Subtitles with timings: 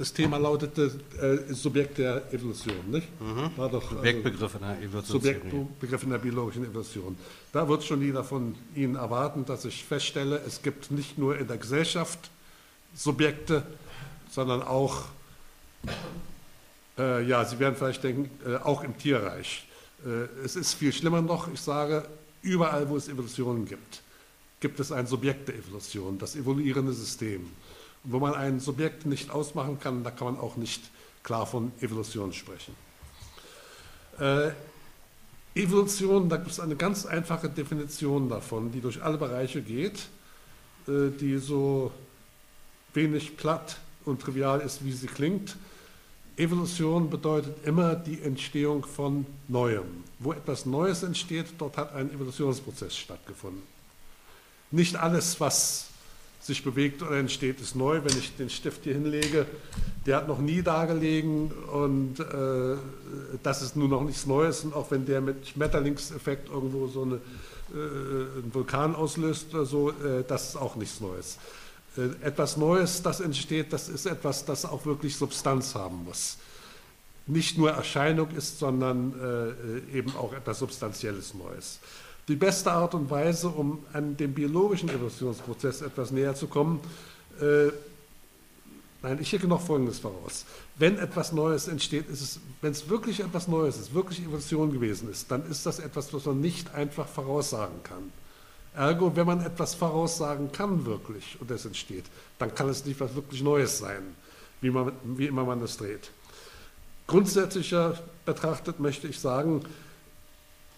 [0.00, 0.90] das Thema lautete
[1.20, 3.06] äh, Subjekt der Evolution, nicht?
[3.20, 3.50] Mhm.
[3.58, 5.20] War doch, Subjektbegriff in der Evolution.
[5.20, 7.18] Subjektbegriff in der biologischen Evolution.
[7.52, 11.46] Da wird schon jeder von Ihnen erwarten, dass ich feststelle, es gibt nicht nur in
[11.46, 12.30] der Gesellschaft
[12.94, 13.62] Subjekte,
[14.30, 15.04] sondern auch,
[16.96, 19.66] äh, ja, Sie werden vielleicht denken, äh, auch im Tierreich.
[20.06, 22.06] Äh, es ist viel schlimmer noch, ich sage,
[22.40, 24.00] überall, wo es Evolutionen gibt,
[24.60, 27.50] gibt es ein Subjekt der Evolution, das evoluierende System.
[28.04, 30.82] Wo man ein Subjekt nicht ausmachen kann, da kann man auch nicht
[31.22, 32.74] klar von Evolution sprechen.
[34.18, 34.50] Äh,
[35.54, 40.08] Evolution, da gibt es eine ganz einfache Definition davon, die durch alle Bereiche geht,
[40.86, 41.92] äh, die so
[42.94, 45.56] wenig platt und trivial ist, wie sie klingt.
[46.36, 50.04] Evolution bedeutet immer die Entstehung von Neuem.
[50.18, 53.62] Wo etwas Neues entsteht, dort hat ein Evolutionsprozess stattgefunden.
[54.70, 55.89] Nicht alles, was
[56.40, 58.00] sich bewegt oder entsteht, ist neu.
[58.02, 59.46] Wenn ich den Stift hier hinlege,
[60.06, 62.76] der hat noch nie dagelegen und äh,
[63.42, 64.64] das ist nun noch nichts Neues.
[64.64, 69.90] Und auch wenn der mit Schmetterlingseffekt irgendwo so eine, äh, einen Vulkan auslöst oder so,
[69.90, 71.38] äh, das ist auch nichts Neues.
[71.96, 76.38] Äh, etwas Neues, das entsteht, das ist etwas, das auch wirklich Substanz haben muss.
[77.26, 79.14] Nicht nur Erscheinung ist, sondern
[79.92, 81.78] äh, eben auch etwas Substanzielles Neues.
[82.30, 86.78] Die beste Art und Weise, um an dem biologischen Evolutionsprozess etwas näher zu kommen,
[87.40, 87.72] äh,
[89.02, 90.44] nein, ich schicke noch Folgendes voraus.
[90.76, 95.10] Wenn etwas Neues entsteht, ist es, wenn es wirklich etwas Neues ist, wirklich Evolution gewesen
[95.10, 98.12] ist, dann ist das etwas, was man nicht einfach voraussagen kann.
[98.76, 102.04] Ergo, wenn man etwas voraussagen kann wirklich und es entsteht,
[102.38, 104.14] dann kann es nicht was wirklich Neues sein,
[104.60, 106.12] wie, man, wie immer man das dreht.
[107.08, 109.64] Grundsätzlicher betrachtet möchte ich sagen,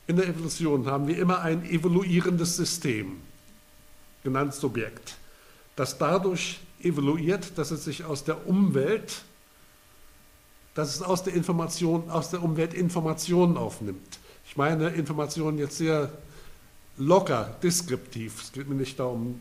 [0.06, 3.20] in der Evolution haben wir immer ein evoluierendes System,
[4.22, 5.16] genannt Subjekt,
[5.76, 9.22] das dadurch evoluiert, dass es sich aus der Umwelt,
[10.74, 14.18] dass es aus der Information, aus der Umwelt Informationen aufnimmt.
[14.46, 16.12] Ich meine Informationen jetzt sehr
[16.96, 18.42] locker, deskriptiv.
[18.42, 19.40] Es geht mir nicht darum,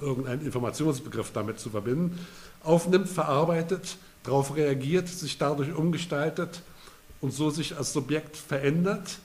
[0.00, 2.18] irgendeinen Informationsbegriff damit zu verbinden.
[2.62, 6.62] Aufnimmt, verarbeitet, darauf reagiert, sich dadurch umgestaltet
[7.20, 9.18] und so sich als Subjekt verändert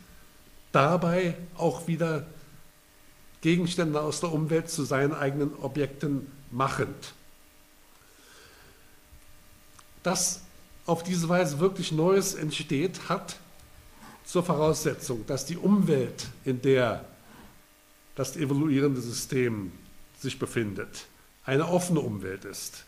[0.74, 2.26] dabei auch wieder
[3.42, 7.14] Gegenstände aus der Umwelt zu seinen eigenen Objekten machend.
[10.02, 10.42] Dass
[10.86, 13.38] auf diese Weise wirklich Neues entsteht, hat
[14.26, 17.06] zur Voraussetzung, dass die Umwelt, in der
[18.16, 19.72] das evoluierende System
[20.20, 21.06] sich befindet,
[21.46, 22.86] eine offene Umwelt ist,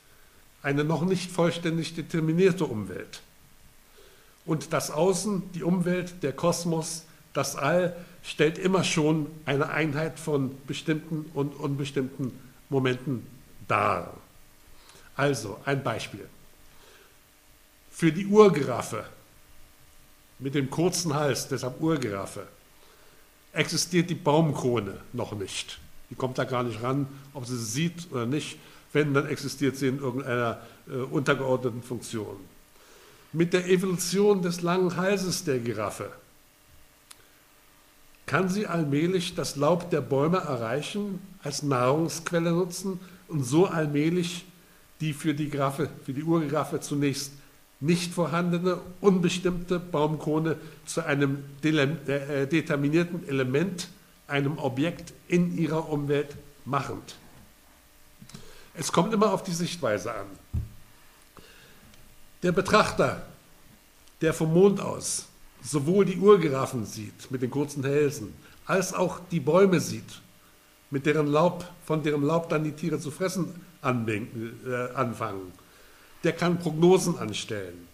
[0.62, 3.22] eine noch nicht vollständig determinierte Umwelt.
[4.46, 7.04] Und das Außen, die Umwelt, der Kosmos,
[7.36, 12.32] das All stellt immer schon eine Einheit von bestimmten und unbestimmten
[12.70, 13.28] Momenten
[13.68, 14.14] dar.
[15.16, 16.28] Also ein Beispiel.
[17.92, 19.06] Für die Urgiraffe
[20.40, 22.48] mit dem kurzen Hals, deshalb Urgiraffe,
[23.52, 25.80] existiert die Baumkrone noch nicht.
[26.10, 28.58] Die kommt da gar nicht ran, ob sie sie sieht oder nicht.
[28.94, 32.38] Wenn, dann existiert sie in irgendeiner äh, untergeordneten Funktion.
[33.34, 36.12] Mit der Evolution des langen Halses der Giraffe
[38.26, 44.46] kann sie allmählich das Laub der Bäume erreichen, als Nahrungsquelle nutzen und so allmählich
[45.02, 47.34] die für die, Graffe, für die Urgraffe zunächst
[47.80, 53.90] nicht vorhandene, unbestimmte Baumkrone zu einem äh, determinierten Element,
[54.28, 57.16] einem Objekt in ihrer Umwelt machend.
[58.74, 60.26] Es kommt immer auf die Sichtweise an.
[62.44, 63.26] Der Betrachter,
[64.22, 65.28] der vom Mond aus
[65.66, 68.34] sowohl die Urgiraffen sieht mit den kurzen Hälsen,
[68.66, 70.22] als auch die Bäume sieht,
[70.92, 75.52] mit deren Laub, von deren Laub dann die Tiere zu fressen äh, anfangen,
[76.24, 77.88] der kann Prognosen anstellen,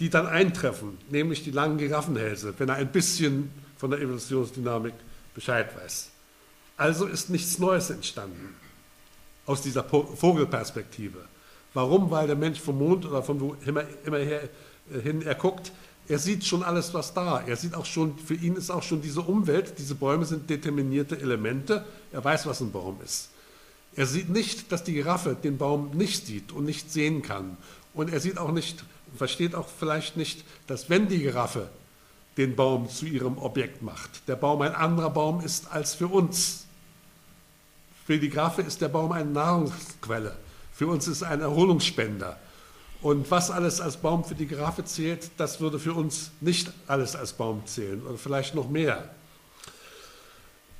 [0.00, 4.94] die dann eintreffen, nämlich die langen Giraffenhälse, wenn er ein bisschen von der Evolutionsdynamik
[5.34, 6.10] Bescheid weiß.
[6.76, 8.54] Also ist nichts Neues entstanden
[9.46, 11.18] aus dieser Vogelperspektive.
[11.74, 12.10] Warum?
[12.10, 14.48] Weil der Mensch vom Mond oder von wo immer, immer her,
[14.92, 15.72] äh, hin er guckt,
[16.08, 17.42] er sieht schon alles, was da.
[17.46, 21.18] Er sieht auch schon, für ihn ist auch schon diese Umwelt, diese Bäume sind determinierte
[21.18, 21.84] Elemente.
[22.12, 23.30] Er weiß, was ein Baum ist.
[23.96, 27.56] Er sieht nicht, dass die Giraffe den Baum nicht sieht und nicht sehen kann.
[27.94, 28.84] Und er sieht auch nicht,
[29.16, 31.68] versteht auch vielleicht nicht, dass wenn die Giraffe
[32.36, 36.66] den Baum zu ihrem Objekt macht, der Baum ein anderer Baum ist als für uns.
[38.04, 40.36] Für die Giraffe ist der Baum eine Nahrungsquelle.
[40.72, 42.38] Für uns ist er ein Erholungsspender.
[43.04, 47.14] Und was alles als Baum für die Giraffe zählt, das würde für uns nicht alles
[47.14, 49.10] als Baum zählen oder vielleicht noch mehr.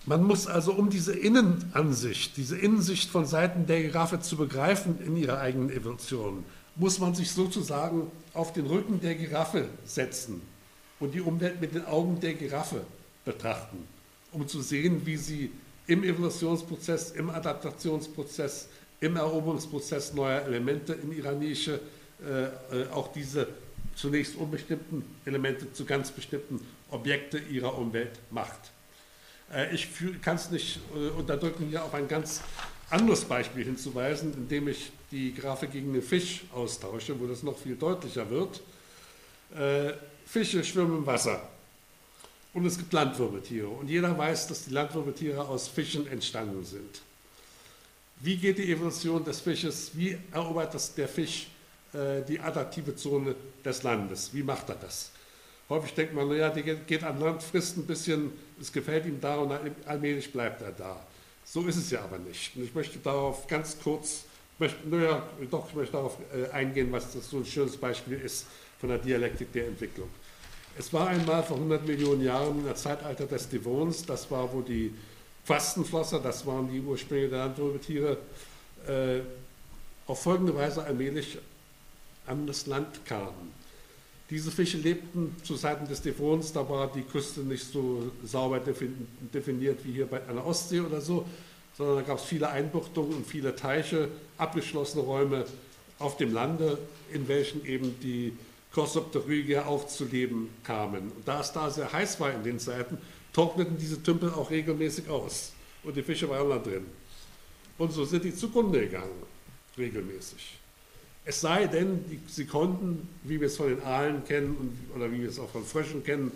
[0.06, 5.18] Man muss also, um diese Innenansicht, diese Innensicht von Seiten der Giraffe zu begreifen in
[5.18, 10.40] ihrer eigenen Evolution, muss man sich sozusagen auf den Rücken der Giraffe setzen
[11.00, 12.86] und die Umwelt mit den Augen der Giraffe
[13.26, 13.86] betrachten,
[14.32, 15.50] um zu sehen, wie sie
[15.86, 18.68] im Evolutionsprozess, im Adaptationsprozess,
[19.00, 21.80] im Eroberungsprozess neuer Elemente in ihrer Nische
[22.24, 23.48] äh, äh, auch diese
[23.94, 26.60] zunächst unbestimmten Elemente zu ganz bestimmten
[26.90, 28.72] Objekte ihrer Umwelt macht.
[29.52, 29.88] Äh, ich
[30.22, 30.80] kann es nicht
[31.16, 32.40] unterdrücken, hier auf ein ganz
[32.90, 37.76] anderes Beispiel hinzuweisen, indem ich die Grafik gegen den Fisch austausche, wo das noch viel
[37.76, 38.60] deutlicher wird.
[40.26, 41.48] Fische schwimmen im Wasser
[42.52, 47.02] und es gibt Landwirbeltiere und jeder weiß, dass die Landwirbeltiere aus Fischen entstanden sind.
[48.20, 51.48] Wie geht die Evolution des Fisches, wie erobert das der Fisch
[52.28, 54.34] die adaptive Zone des Landes?
[54.34, 55.12] Wie macht er das?
[55.68, 59.36] Häufig denkt man, naja, der geht an Land, frisst ein bisschen, es gefällt ihm da
[59.36, 59.52] und
[59.86, 61.00] allmählich bleibt er da.
[61.44, 62.56] So ist es ja aber nicht.
[62.56, 64.24] Und ich möchte darauf ganz kurz,
[64.58, 68.46] möchte, naja, doch, ich möchte darauf äh, eingehen, was das so ein schönes Beispiel ist
[68.78, 70.08] von der Dialektik der Entwicklung.
[70.78, 74.60] Es war einmal vor 100 Millionen Jahren in der Zeitalter des Devons, das war, wo
[74.60, 74.92] die
[75.44, 78.18] Fastenflosser, das waren die Ursprünge der Landwirbeltiere,
[78.86, 79.20] äh,
[80.06, 81.38] auf folgende Weise allmählich
[82.26, 83.52] an das Land kamen.
[84.30, 89.84] Diese Fische lebten zu Zeiten des Devons, da war die Küste nicht so sauber definiert
[89.84, 91.26] wie hier bei einer Ostsee oder so,
[91.76, 95.44] sondern da gab es viele Einbuchtungen und viele Teiche, abgeschlossene Räume
[95.98, 96.78] auf dem Lande,
[97.12, 98.32] in welchen eben die
[98.72, 101.12] Crossopterygia aufzuleben kamen.
[101.12, 102.98] Und da es da sehr heiß war in den Zeiten,
[103.32, 106.86] trockneten diese Tümpel auch regelmäßig aus und die Fische waren da drin.
[107.76, 109.22] Und so sind die zugrunde gegangen,
[109.76, 110.58] regelmäßig.
[111.24, 115.10] Es sei denn, die, sie konnten, wie wir es von den Aalen kennen und, oder
[115.10, 116.32] wie wir es auch von Fröschen kennen,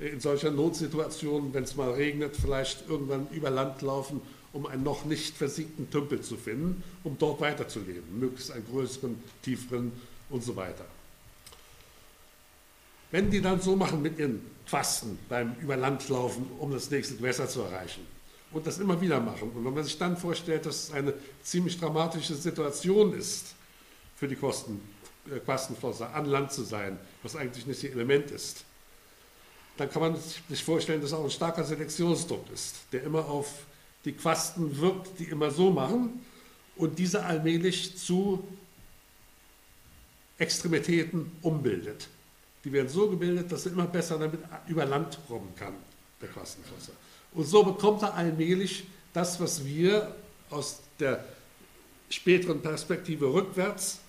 [0.00, 4.22] in solcher Notsituation, wenn es mal regnet, vielleicht irgendwann über Land laufen,
[4.52, 9.92] um einen noch nicht versiegten Tümpel zu finden, um dort weiterzuleben, möglichst einen größeren, tieferen
[10.30, 10.86] und so weiter.
[13.10, 17.60] Wenn die dann so machen mit ihren Fasten beim Überlandlaufen, um das nächste Gewässer zu
[17.60, 18.06] erreichen
[18.52, 21.78] und das immer wieder machen, und wenn man sich dann vorstellt, dass es eine ziemlich
[21.78, 23.54] dramatische Situation ist,
[24.20, 24.82] für die Kosten,
[25.34, 28.64] äh, Quastenflosser an Land zu sein, was eigentlich nicht ihr Element ist,
[29.78, 30.16] dann kann man
[30.48, 33.64] sich vorstellen, dass auch ein starker Selektionsdruck ist, der immer auf
[34.04, 36.20] die Quasten wirkt, die immer so machen
[36.76, 38.46] und diese allmählich zu
[40.36, 42.08] Extremitäten umbildet.
[42.64, 45.74] Die werden so gebildet, dass er immer besser damit über Land kommen kann,
[46.20, 46.92] der Quastenflosser.
[47.32, 48.84] Und so bekommt er allmählich
[49.14, 50.14] das, was wir
[50.50, 51.24] aus der
[52.10, 54.00] späteren Perspektive rückwärts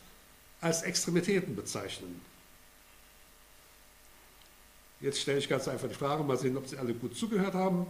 [0.61, 2.21] als Extremitäten bezeichnen.
[5.01, 7.87] Jetzt stelle ich ganz einfach die Frage, mal sehen, ob Sie alle gut zugehört haben.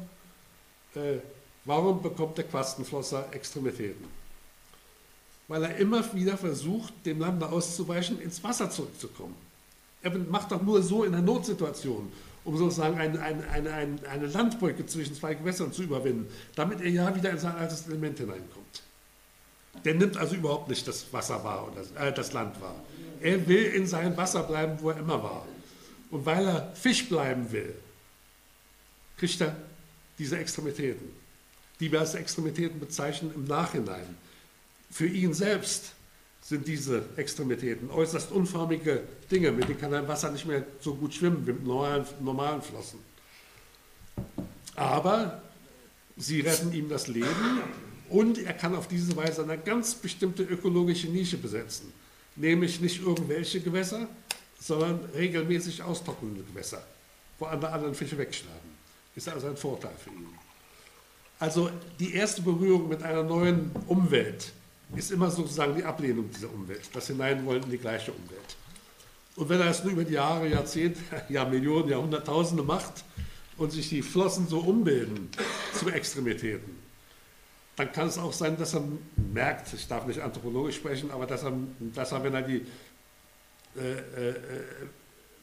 [0.95, 1.17] Äh,
[1.65, 4.05] warum bekommt der Quastenflosser Extremitäten?
[5.49, 9.35] Weil er immer wieder versucht, dem Lande auszuweichen, ins Wasser zurückzukommen.
[10.01, 12.09] Er macht doch nur so in einer Notsituation,
[12.45, 17.13] um sozusagen eine, eine, eine, eine Landbrücke zwischen zwei Gewässern zu überwinden, damit er ja
[17.13, 18.60] wieder in sein altes Element hineinkommt.
[19.85, 22.75] Der nimmt also überhaupt nicht das Wasser wahr oder äh, das Land wahr.
[23.21, 25.45] Er will in seinem Wasser bleiben, wo er immer war.
[26.09, 27.73] Und weil er Fisch bleiben will,
[29.17, 29.55] kriegt er
[30.19, 31.09] diese Extremitäten,
[31.79, 34.17] die wir als Extremitäten bezeichnen im Nachhinein.
[34.91, 35.93] Für ihn selbst
[36.41, 40.95] sind diese Extremitäten äußerst unförmige Dinge, mit denen kann er im Wasser nicht mehr so
[40.95, 42.99] gut schwimmen wie mit normalen, normalen Flossen.
[44.75, 45.41] Aber
[46.17, 47.61] sie retten ihm das Leben
[48.11, 51.93] und er kann auf diese Weise eine ganz bestimmte ökologische Nische besetzen,
[52.35, 54.07] nämlich nicht irgendwelche Gewässer,
[54.59, 56.85] sondern regelmäßig austrocknende Gewässer,
[57.39, 58.71] wo andere anderen Fische wegsterben.
[59.15, 60.27] Ist also ein Vorteil für ihn.
[61.39, 64.51] Also die erste Berührung mit einer neuen Umwelt
[64.95, 68.57] ist immer sozusagen die Ablehnung dieser Umwelt, das Hineinwollen in die gleiche Umwelt.
[69.37, 70.99] Und wenn er es nur über die Jahre, Jahrzehnte,
[71.29, 73.05] ja Millionen, Jahrhunderttausende macht
[73.57, 75.29] und sich die Flossen so umbilden
[75.73, 76.90] zu Extremitäten,
[77.81, 78.83] dann kann es auch sein, dass er
[79.33, 81.53] merkt, ich darf nicht anthropologisch sprechen, aber dass er,
[81.95, 82.63] dass er wenn er die,
[83.75, 84.35] äh, äh,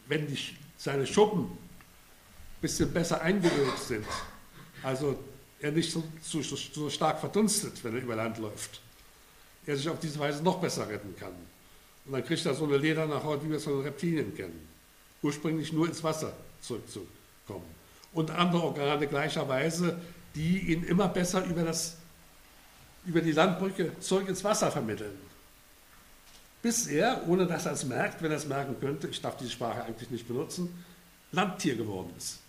[0.06, 0.38] wenn die,
[0.76, 4.06] seine Schuppen ein bisschen besser eingeölt sind,
[4.84, 5.18] also
[5.58, 8.80] er nicht so, so, so stark verdunstet, wenn er über Land läuft,
[9.66, 11.32] er sich auf diese Weise noch besser retten kann.
[12.06, 14.68] Und dann kriegt er so eine lederne Haut, wie wir es von Reptilien kennen.
[15.22, 17.66] Ursprünglich nur ins Wasser zurückzukommen.
[18.12, 19.98] Und andere Organe gleicherweise,
[20.36, 21.97] die ihn immer besser über das
[23.08, 25.18] über die Landbrücke zurück ins Wasser vermitteln.
[26.60, 29.50] Bis er, ohne dass er es merkt, wenn er es merken könnte, ich darf diese
[29.50, 30.84] Sprache eigentlich nicht benutzen,
[31.32, 32.40] Landtier geworden ist.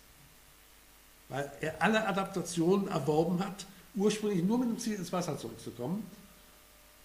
[1.28, 3.64] Weil er alle Adaptationen erworben hat,
[3.94, 6.04] ursprünglich nur mit dem Ziel, ins Wasser zurückzukommen.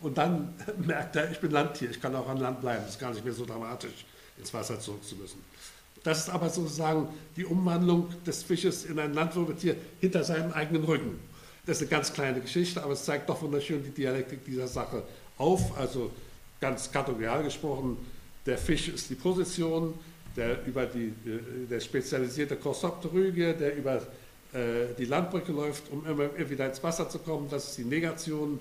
[0.02, 3.00] Und dann merkt er, ich bin Landtier, ich kann auch an Land bleiben, es ist
[3.00, 4.06] gar nicht mehr so dramatisch,
[4.38, 5.42] ins Wasser zurück zu müssen.
[6.04, 7.08] Das ist aber sozusagen
[7.38, 11.20] die Umwandlung des Fisches in ein Landwirbeltier hinter seinem eigenen Rücken.
[11.66, 15.04] Das ist eine ganz kleine Geschichte, aber es zeigt doch wunderschön die Dialektik dieser Sache
[15.38, 15.78] auf.
[15.78, 16.12] Also
[16.62, 17.98] ganz kategorial gesprochen,
[18.46, 19.96] der Fisch ist die Position,
[20.36, 23.96] der über die äh, der spezialisierte Korsopteryge, der über
[24.54, 28.60] äh, die Landbrücke läuft, um immer wieder ins Wasser zu kommen, das ist die Negation.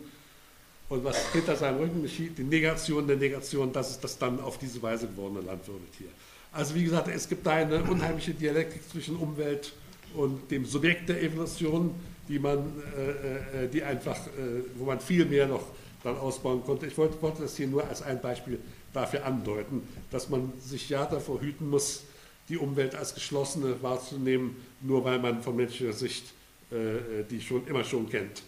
[0.88, 4.58] Und was hinter seinem Rücken geschieht, die Negation der Negation, das ist das dann auf
[4.58, 6.08] diese Weise gewordene Landwirbeltier.
[6.52, 9.73] Also wie gesagt, es gibt da eine unheimliche Dialektik zwischen Umwelt
[10.14, 11.94] und dem Subjekt der Evolution,
[12.28, 12.59] die man,
[12.97, 15.66] äh, äh, die einfach, äh, wo man viel mehr noch
[16.02, 16.87] dann ausbauen konnte.
[16.87, 18.59] Ich wollte, wollte, das hier nur als ein Beispiel
[18.93, 22.04] dafür andeuten, dass man sich ja davor hüten muss,
[22.49, 26.35] die Umwelt als geschlossene wahrzunehmen, nur weil man von menschlicher Sicht
[26.71, 28.43] äh, die schon immer schon kennt.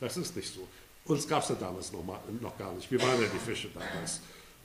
[0.00, 0.66] Das ist nicht so.
[1.04, 2.90] Uns gab es ja damals noch, mal, noch gar nicht.
[2.90, 4.20] Wir waren ja die Fische damals.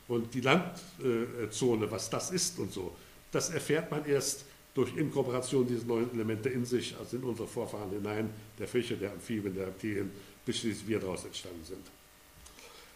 [0.08, 2.96] Und die Landzone, was das ist und so,
[3.32, 4.46] das erfährt man erst
[4.78, 8.30] durch Inkorporation dieser neuen Elemente in sich, also in unsere Vorfahren hinein,
[8.60, 10.12] der Fische, der Amphibien, der Reptilien,
[10.46, 11.84] bis wir daraus entstanden sind.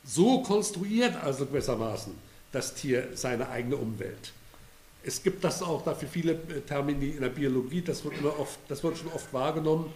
[0.04, 2.14] So konstruiert also gewissermaßen
[2.52, 4.32] das Tier seine eigene Umwelt.
[5.04, 8.60] Es gibt das auch dafür viele äh, Termini in der Biologie, das wird, immer oft,
[8.68, 9.92] das wird schon oft wahrgenommen.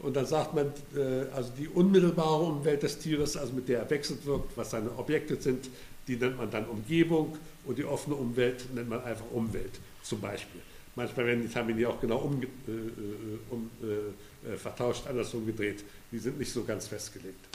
[0.00, 3.90] Und dann sagt man, äh, also die unmittelbare Umwelt des Tieres, also mit der er
[3.90, 5.70] wechselt wirkt, was seine Objekte sind,
[6.06, 10.60] die nennt man dann Umgebung und die offene Umwelt nennt man einfach Umwelt zum Beispiel.
[10.94, 15.84] Manchmal werden die Termini auch genau um, äh, äh, um, äh, vertauscht, andersrum gedreht.
[16.10, 17.46] Die sind nicht so ganz festgelegt.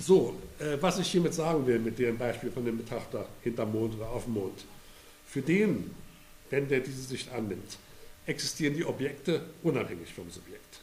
[0.00, 3.94] So, äh, was ich hiermit sagen will, mit dem Beispiel von dem Betrachter hinterm Mond
[3.94, 4.64] oder auf dem Mond.
[5.26, 5.94] Für den,
[6.50, 7.78] wenn der diese Sicht annimmt,
[8.26, 10.80] existieren die Objekte unabhängig vom Subjekt.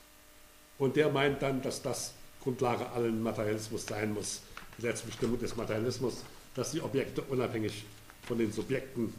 [0.78, 4.42] Und der meint dann, dass das Grundlage allen Materialismus sein muss,
[4.78, 6.24] die letzte des Materialismus,
[6.56, 7.86] dass die Objekte unabhängig
[8.24, 9.14] von den Subjekten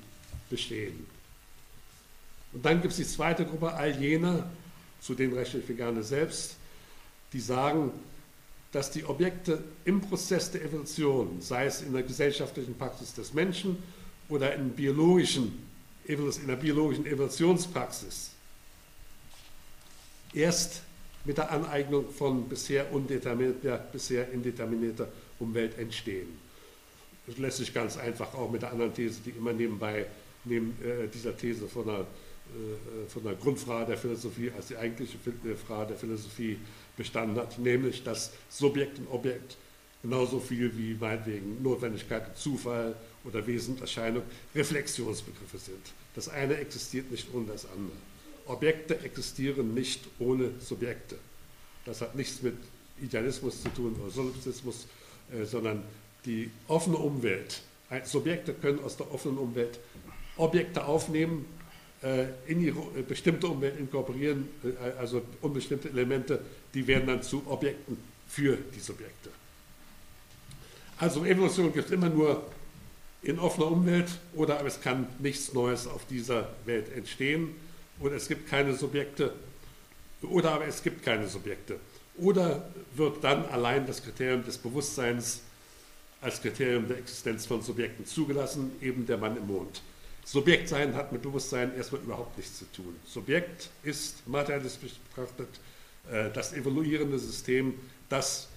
[0.50, 1.06] bestehen.
[2.52, 4.48] Und dann gibt es die zweite Gruppe, all jene,
[5.00, 6.56] zu denen rechne ich mir gerne selbst,
[7.32, 7.90] die sagen,
[8.72, 13.82] dass die Objekte im Prozess der Evolution, sei es in der gesellschaftlichen Praxis des Menschen
[14.28, 15.66] oder in, biologischen,
[16.06, 18.30] in der biologischen Evolutionspraxis,
[20.32, 20.82] erst
[21.24, 25.08] mit der Aneignung von bisher undeterminierter, bisher indeterminierter
[25.38, 26.28] Umwelt entstehen.
[27.26, 30.06] Das lässt sich ganz einfach auch mit der anderen These, die immer nebenbei
[30.44, 35.16] neben äh, dieser These von der, äh, von der Grundfrage der Philosophie als die eigentliche
[35.16, 36.58] äh, Frage der Philosophie
[36.96, 39.56] bestanden hat, nämlich dass Subjekt und Objekt
[40.02, 44.22] genauso viel wie meinetwegen Notwendigkeit und Zufall oder Wesenserscheinung
[44.54, 45.92] Reflexionsbegriffe sind.
[46.14, 47.96] Das eine existiert nicht ohne das andere.
[48.46, 51.16] Objekte existieren nicht ohne Subjekte.
[51.86, 52.56] Das hat nichts mit
[53.02, 54.86] Idealismus zu tun oder Solipsismus,
[55.32, 55.82] äh, sondern
[56.26, 57.62] die offene Umwelt.
[58.04, 59.78] Subjekte können aus der offenen Umwelt
[60.36, 61.46] Objekte aufnehmen,
[62.02, 66.40] äh, in die äh, bestimmte Umwelt inkorporieren, äh, also unbestimmte Elemente,
[66.74, 67.96] die werden dann zu Objekten
[68.28, 69.30] für die Subjekte.
[70.98, 72.44] Also Evolution gibt es immer nur
[73.22, 77.54] in offener Umwelt oder es kann nichts Neues auf dieser Welt entstehen
[78.00, 79.32] oder es gibt keine Subjekte
[80.22, 81.78] oder aber es gibt keine Subjekte.
[82.16, 85.40] Oder wird dann allein das Kriterium des Bewusstseins
[86.20, 89.82] als Kriterium der Existenz von Subjekten zugelassen, eben der Mann im Mond.
[90.24, 92.96] Subjektsein hat mit Bewusstsein erstmal überhaupt nichts zu tun.
[93.06, 95.48] Subjekt ist materialistisch betrachtet
[96.10, 97.74] äh, das evoluierende System,
[98.08, 98.48] das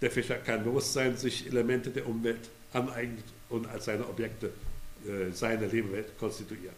[0.00, 4.52] der Fischer kein Bewusstsein sich Elemente der Umwelt aneignet und als seine Objekte
[5.06, 6.74] äh, seine Lebewelt konstituiert.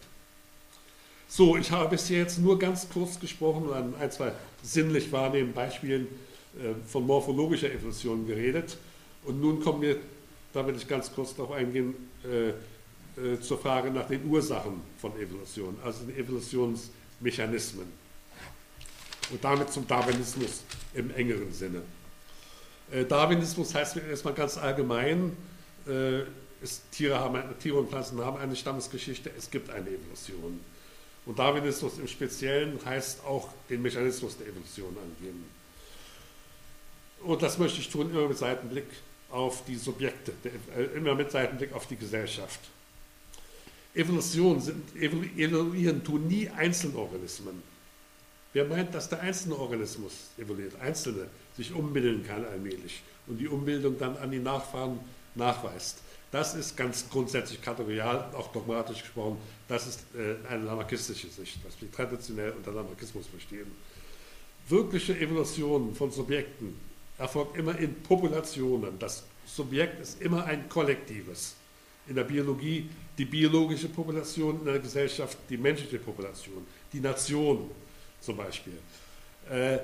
[1.27, 4.31] So, ich habe bisher jetzt nur ganz kurz gesprochen und an ein, zwei
[4.63, 6.07] sinnlich wahrnehmenden Beispielen
[6.57, 8.77] äh, von morphologischer Evolution geredet.
[9.23, 9.97] Und nun kommen wir,
[10.53, 12.53] da will ich ganz kurz darauf eingehen, äh,
[13.41, 17.85] zur Frage nach den Ursachen von Evolution, also den Evolutionsmechanismen.
[19.31, 21.81] Und damit zum Darwinismus im engeren Sinne.
[22.91, 25.35] Äh, Darwinismus heißt erstmal ganz allgemein,
[25.87, 26.21] äh,
[26.61, 30.59] es, Tiere, haben, Tiere und Pflanzen haben eine Stammesgeschichte, es gibt eine Evolution.
[31.25, 35.45] Und Darwinismus im Speziellen heißt auch den Mechanismus der Evolution angeben.
[37.21, 38.87] Und das möchte ich tun immer mit Seitenblick
[39.29, 40.33] auf die Subjekte,
[40.95, 42.59] immer mit Seitenblick auf die Gesellschaft.
[43.93, 47.61] Evolution sind, evoluieren tun nie Einzelorganismen.
[48.53, 53.97] Wer meint, dass der einzelne Organismus evoluiert, einzelne, sich umbilden kann allmählich und die Umbildung
[53.99, 54.99] dann an die Nachfahren
[55.35, 55.99] nachweist,
[56.31, 61.79] das ist ganz grundsätzlich kategorial, auch dogmatisch gesprochen, das ist äh, eine lamarckistische Sicht, was
[61.81, 63.71] wir traditionell unter Lamarckismus verstehen.
[64.67, 66.79] Wirkliche Evolution von Subjekten
[67.17, 68.99] erfolgt immer in Populationen.
[68.99, 71.55] Das Subjekt ist immer ein kollektives.
[72.09, 72.89] In der Biologie
[73.19, 77.69] die biologische Population, in der Gesellschaft die menschliche Population, die Nation
[78.21, 78.77] zum Beispiel.
[79.49, 79.79] Äh,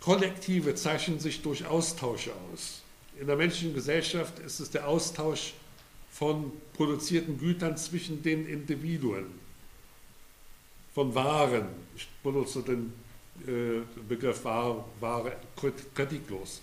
[0.00, 2.82] Kollektive zeichnen sich durch Austausche aus.
[3.20, 5.54] In der menschlichen Gesellschaft ist es der Austausch
[6.10, 9.26] von produzierten Gütern zwischen den Individuen,
[10.92, 11.66] von Waren.
[11.96, 12.92] Ich benutze den
[13.46, 15.36] äh, Begriff Ware, Ware
[15.94, 16.60] kritiklos.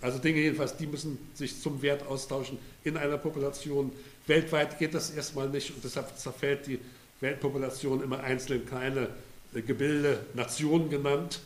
[0.00, 3.92] Also Dinge jedenfalls, die müssen sich zum Wert austauschen in einer Population.
[4.26, 6.80] Weltweit geht das erstmal nicht und deshalb zerfällt die
[7.20, 9.08] Weltpopulation immer einzeln kleine
[9.54, 11.40] äh, Gebilde, Nationen genannt,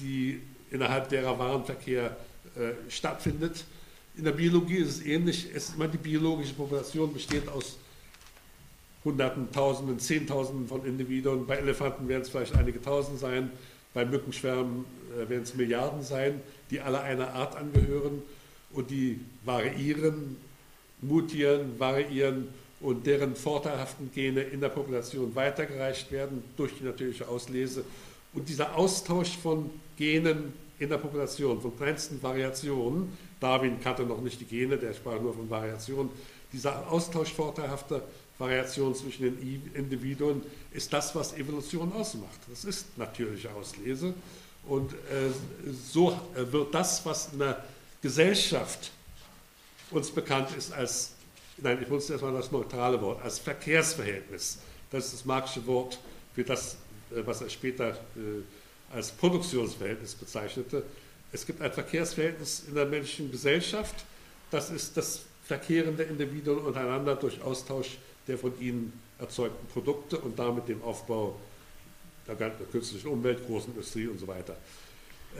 [0.00, 0.40] die
[0.70, 2.16] innerhalb derer Warenverkehr
[2.56, 3.64] äh, stattfindet.
[4.16, 5.48] In der Biologie ist es ähnlich.
[5.54, 7.78] Es ist immer die biologische Population besteht aus
[9.04, 11.46] Hunderten, Tausenden, Zehntausenden von Individuen.
[11.46, 13.50] Bei Elefanten werden es vielleicht einige Tausend sein.
[13.94, 16.40] Bei Mückenschwärmen äh, werden es Milliarden sein,
[16.70, 18.22] die alle einer Art angehören
[18.72, 20.36] und die variieren,
[21.02, 22.48] mutieren, variieren
[22.80, 27.84] und deren vorteilhaften Gene in der Population weitergereicht werden durch die natürliche Auslese.
[28.32, 34.40] Und dieser Austausch von Genen in der Population, von kleinsten Variationen, Darwin kannte noch nicht
[34.40, 36.10] die Gene, der sprach nur von Variationen,
[36.52, 38.02] dieser Austausch vorteilhafter
[38.38, 40.42] Variationen zwischen den Individuen
[40.72, 42.40] ist das, was Evolution ausmacht.
[42.48, 44.14] Das ist natürliche Auslese.
[44.66, 45.30] Und äh,
[45.92, 47.62] so wird das, was in der
[48.02, 48.92] Gesellschaft
[49.90, 51.12] uns bekannt ist als,
[51.58, 54.58] nein, ich benutze erstmal das neutrale Wort, als Verkehrsverhältnis.
[54.90, 55.98] Das ist das marxische Wort
[56.34, 56.76] für das,
[57.10, 58.42] äh, was er später äh,
[58.92, 60.82] als Produktionsverhältnis bezeichnete.
[61.32, 64.04] Es gibt ein Verkehrsverhältnis in der menschlichen Gesellschaft.
[64.50, 70.38] Das ist das Verkehren der Individuen untereinander durch Austausch der von ihnen erzeugten Produkte und
[70.38, 71.36] damit dem Aufbau
[72.26, 74.56] der künstlichen Umwelt, großen Industrie und so weiter.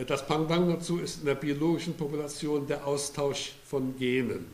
[0.06, 4.46] Das Pendant dazu ist in der biologischen Population der Austausch von Genen.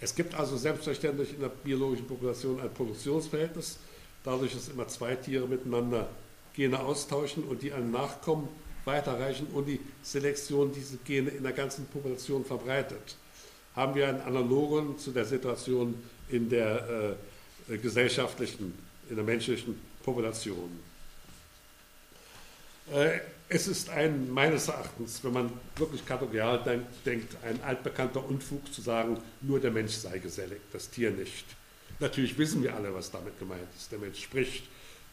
[0.00, 3.78] Es gibt also selbstverständlich in der biologischen Population ein Produktionsverhältnis,
[4.24, 6.08] dadurch, dass immer zwei Tiere miteinander
[6.54, 8.48] Gene austauschen und die an Nachkommen
[8.84, 13.16] weiterreichen und die Selektion diese Gene in der ganzen Population verbreitet.
[13.76, 15.94] Haben wir einen Analogon zu der Situation
[16.30, 17.16] in der
[17.68, 18.72] äh, gesellschaftlichen,
[19.10, 20.78] in der menschlichen Population.
[22.92, 26.62] Äh, es ist ein, meines Erachtens, wenn man wirklich kategorial
[27.04, 31.46] denkt, ein altbekannter Unfug zu sagen, nur der Mensch sei gesellig, das Tier nicht.
[31.98, 33.90] Natürlich wissen wir alle, was damit gemeint ist.
[33.90, 34.64] Der Mensch spricht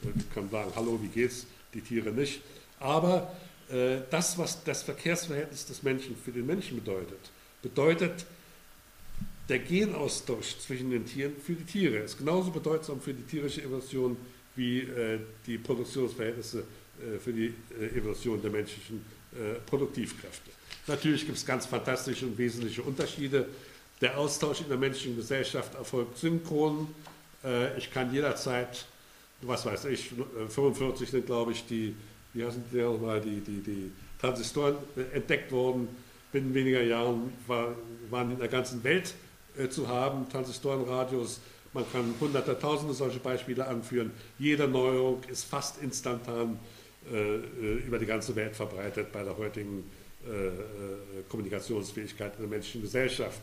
[0.03, 1.47] und kann sagen, hallo, wie geht's?
[1.73, 2.41] Die Tiere nicht.
[2.79, 3.33] Aber
[3.69, 8.25] äh, das, was das Verkehrsverhältnis des Menschen für den Menschen bedeutet, bedeutet,
[9.47, 14.17] der Genaustausch zwischen den Tieren für die Tiere ist genauso bedeutsam für die tierische Evolution
[14.55, 16.63] wie äh, die Produktionsverhältnisse
[17.19, 19.05] für die äh, Evolution der menschlichen
[19.35, 20.51] äh, Produktivkräfte.
[20.87, 23.47] Natürlich gibt es ganz fantastische und wesentliche Unterschiede.
[24.01, 26.87] Der Austausch in der menschlichen Gesellschaft erfolgt synchron.
[27.43, 28.85] Äh, ich kann jederzeit,
[29.41, 30.11] was weiß ich,
[30.49, 31.95] 45 sind glaube ich die,
[32.33, 34.77] wie heißen die nochmal, die, die, die Transistoren
[35.13, 35.87] entdeckt worden.
[36.31, 37.75] Binnen weniger Jahren war,
[38.09, 39.13] waren in der ganzen Welt
[39.57, 41.39] äh, zu haben, Transistorenradios.
[41.73, 44.11] Man kann hunderte, tausende solche Beispiele anführen.
[44.39, 46.74] Jede Neuerung ist fast instantan äh, äh
[47.07, 49.83] über die ganze Welt verbreitet bei der heutigen
[50.27, 50.51] äh, äh,
[51.29, 53.41] Kommunikationsfähigkeit in der menschlichen Gesellschaft.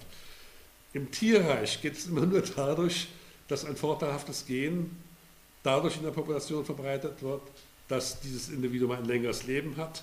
[0.92, 3.06] Im Tierreich geht es immer nur dadurch,
[3.46, 4.90] dass ein vorteilhaftes Gen
[5.62, 7.42] dadurch in der Population verbreitet wird,
[7.86, 10.02] dass dieses Individuum ein längeres Leben hat,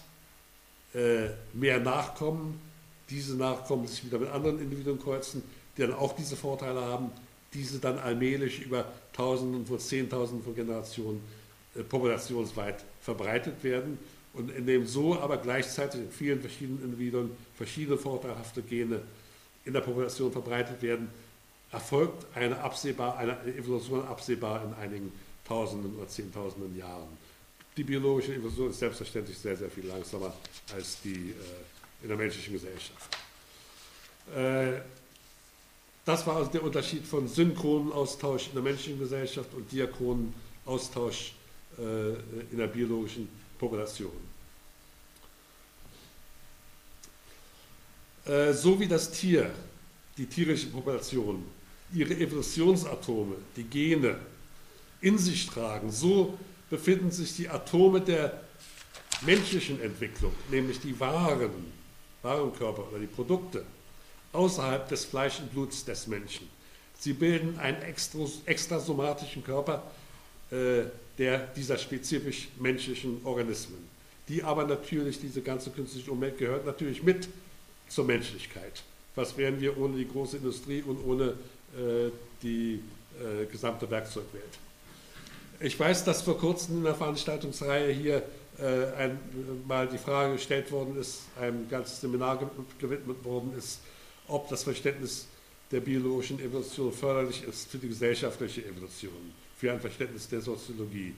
[0.94, 2.62] äh, mehr Nachkommen,
[3.10, 5.44] diese Nachkommen sich wieder mit anderen Individuen kreuzen,
[5.76, 7.12] die dann auch diese Vorteile haben,
[7.54, 11.22] diese dann allmählich über Tausenden von Zehntausenden von Generationen
[11.76, 13.98] äh, populationsweit verbreitet werden
[14.34, 19.02] und indem so aber gleichzeitig in vielen verschiedenen Individuen verschiedene vorteilhafte Gene
[19.66, 21.10] in der Population verbreitet werden,
[21.72, 25.12] erfolgt eine, absehbar, eine Evolution absehbar in einigen
[25.48, 27.18] Tausenden oder Zehntausenden Jahren.
[27.76, 30.34] Die biologische Evolution ist selbstverständlich sehr, sehr viel langsamer
[30.74, 33.18] als die äh, in der menschlichen Gesellschaft.
[34.36, 34.82] Äh,
[36.06, 40.34] das war also der Unterschied von synchronen Austausch in der menschlichen Gesellschaft und diachronen
[40.66, 41.34] Austausch
[41.80, 44.12] in der biologischen Population.
[48.26, 49.50] Äh, so wie das Tier,
[50.18, 51.44] die tierische Population,
[51.94, 54.18] ihre Evolutionsatome, die Gene,
[55.02, 56.38] in sich tragen, so
[56.70, 58.44] befinden sich die Atome der
[59.22, 61.72] menschlichen Entwicklung, nämlich die Waren,
[62.22, 63.64] Warenkörper oder die Produkte,
[64.34, 66.48] außerhalb des Fleisch und Bluts des Menschen.
[67.00, 69.90] Sie bilden einen extrasomatischen Körper
[70.52, 70.84] äh,
[71.20, 73.88] der, dieser spezifisch menschlichen Organismen.
[74.30, 77.28] die aber natürlich, diese ganze künstliche Umwelt gehört natürlich mit
[77.88, 78.84] zur Menschlichkeit.
[79.16, 81.34] Was wären wir ohne die große Industrie und ohne
[81.76, 82.12] äh,
[82.44, 82.80] die
[83.20, 84.60] äh, gesamte Werkzeugwelt?
[85.60, 88.24] Ich weiß, dass vor kurzem in der Veranstaltungsreihe hier
[88.60, 89.20] äh, ein,
[89.68, 93.80] mal die Frage gestellt worden ist, ein ganzes Seminar gewidmet worden ist,
[94.28, 95.28] ob das Verständnis
[95.72, 101.14] der biologischen Evolution förderlich ist für die gesellschaftliche Evolution, für ein Verständnis der Soziologie.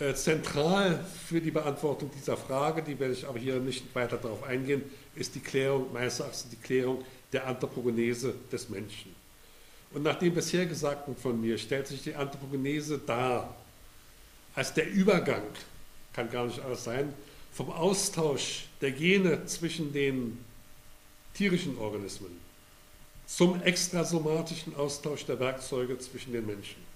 [0.00, 4.42] Äh, zentral für die Beantwortung dieser Frage, die werde ich aber hier nicht weiter darauf
[4.42, 4.82] eingehen,
[5.14, 9.14] ist die Klärung, meines Erachtens die Klärung der Anthropogenese des Menschen.
[9.92, 13.56] Und nach dem bisher Gesagten von mir stellt sich die Anthropogenese dar
[14.56, 15.44] als der Übergang,
[16.12, 17.14] kann gar nicht alles sein,
[17.52, 20.38] vom Austausch der Gene zwischen den
[21.32, 22.48] tierischen Organismen
[23.28, 26.87] zum extrasomatischen Austausch der Werkzeuge zwischen den Menschen.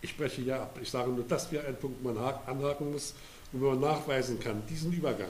[0.00, 0.78] Ich spreche ja ab.
[0.80, 3.14] Ich sage nur, das wäre ein Punkt, man anhaken muss.
[3.52, 5.28] Wenn man nachweisen kann, diesen Übergang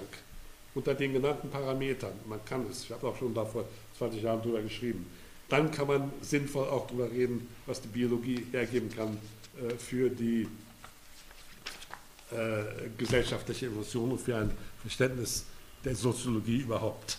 [0.75, 3.65] unter den genannten Parametern, man kann es, ich habe auch schon da vor
[3.99, 5.07] 20 Jahren drüber geschrieben,
[5.49, 9.17] dann kann man sinnvoll auch darüber reden, was die Biologie hergeben kann
[9.57, 10.49] äh, für die
[12.33, 14.51] äh, gesellschaftliche Evolution und für ein
[14.83, 15.47] Verständnis
[15.85, 17.19] der Soziologie überhaupt.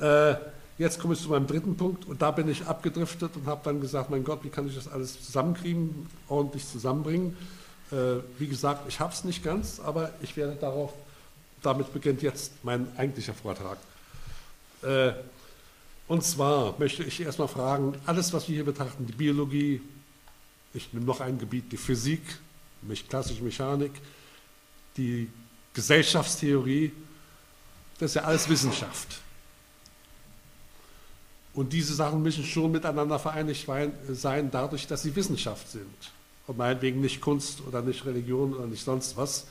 [0.00, 0.34] Äh,
[0.78, 3.80] Jetzt komme ich zu meinem dritten Punkt und da bin ich abgedriftet und habe dann
[3.80, 7.36] gesagt, mein Gott, wie kann ich das alles zusammenkriegen, ordentlich zusammenbringen.
[7.90, 10.92] Äh, wie gesagt, ich habe es nicht ganz, aber ich werde darauf,
[11.62, 13.78] damit beginnt jetzt mein eigentlicher Vortrag.
[14.82, 15.14] Äh,
[16.06, 19.82] und zwar möchte ich erstmal fragen, alles, was wir hier betrachten, die Biologie,
[20.74, 22.22] ich nehme noch ein Gebiet, die Physik,
[23.08, 23.92] klassische Mechanik,
[24.96, 25.28] die
[25.74, 26.92] Gesellschaftstheorie,
[27.98, 29.20] das ist ja alles Wissenschaft.
[31.58, 33.66] Und diese Sachen müssen schon miteinander vereinigt
[34.12, 35.88] sein, dadurch, dass sie Wissenschaft sind.
[36.46, 39.48] Und meinetwegen nicht Kunst oder nicht Religion oder nicht sonst was.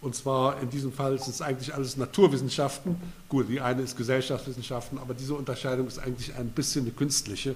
[0.00, 2.96] Und zwar in diesem Fall sind es eigentlich alles Naturwissenschaften.
[3.28, 7.54] Gut, die eine ist Gesellschaftswissenschaften, aber diese Unterscheidung ist eigentlich ein bisschen eine künstliche.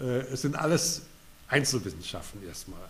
[0.00, 1.02] Äh, es sind alles
[1.46, 2.80] Einzelwissenschaften erstmal.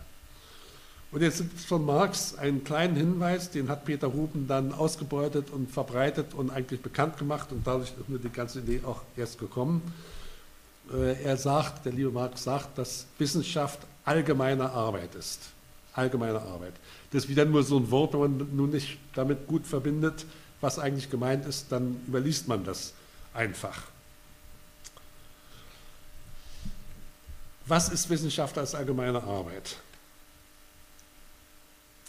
[1.15, 5.49] Und jetzt gibt es von Marx einen kleinen Hinweis, den hat Peter Ruben dann ausgebeutet
[5.49, 9.39] und verbreitet und eigentlich bekannt gemacht und dadurch ist mir die ganze Idee auch erst
[9.39, 9.81] gekommen.
[10.93, 15.39] Äh, er sagt, der liebe Marx sagt, dass Wissenschaft allgemeine Arbeit ist.
[15.93, 16.73] Allgemeine Arbeit.
[17.13, 20.25] Das ist wieder nur so ein Wort, wenn man nun nicht damit gut verbindet,
[20.59, 22.91] was eigentlich gemeint ist, dann überliest man das
[23.33, 23.83] einfach.
[27.67, 29.77] Was ist Wissenschaft als allgemeine Arbeit?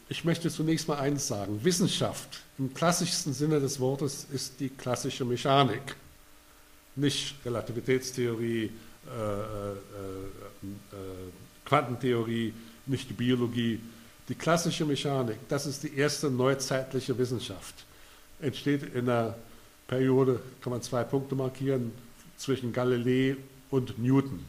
[0.09, 1.65] Ich möchte zunächst mal eines sagen.
[1.65, 5.97] Wissenschaft im klassischsten Sinne des Wortes ist die klassische Mechanik
[6.97, 8.71] nicht Relativitätstheorie, äh,
[9.11, 11.07] äh, äh,
[11.65, 12.55] Quantentheorie,
[12.87, 13.81] nicht die Biologie.
[14.29, 17.85] Die klassische Mechanik, das ist die erste neuzeitliche Wissenschaft.
[18.41, 19.37] Entsteht in der
[19.87, 21.93] Periode, kann man zwei Punkte markieren,
[22.37, 23.37] zwischen Galilei
[23.71, 24.45] und Newton.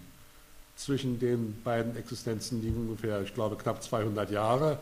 [0.76, 4.80] Zwischen den beiden Existenzen liegen ungefähr, ich glaube, knapp 200 Jahre.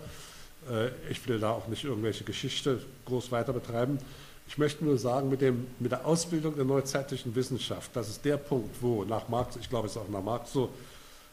[1.10, 4.00] Ich will da auch nicht irgendwelche Geschichte groß weiter betreiben.
[4.48, 8.38] Ich möchte nur sagen, mit, dem, mit der Ausbildung der neuzeitlichen Wissenschaft, das ist der
[8.38, 10.70] Punkt, wo nach Marx, ich glaube es ist auch nach Marx so,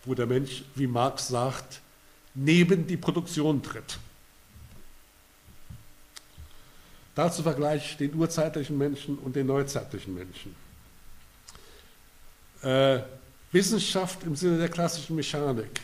[0.04, 1.80] wo der Mensch, wie Marx sagt,
[2.34, 3.98] neben die Produktion tritt.
[7.14, 10.54] Dazu vergleiche ich den urzeitlichen Menschen und den neuzeitlichen Menschen.
[12.62, 13.02] Äh,
[13.52, 15.80] Wissenschaft im Sinne der klassischen Mechanik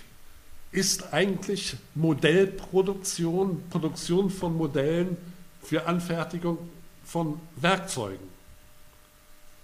[0.71, 5.17] ist eigentlich Modellproduktion, Produktion von Modellen
[5.63, 6.59] für Anfertigung
[7.05, 8.29] von Werkzeugen,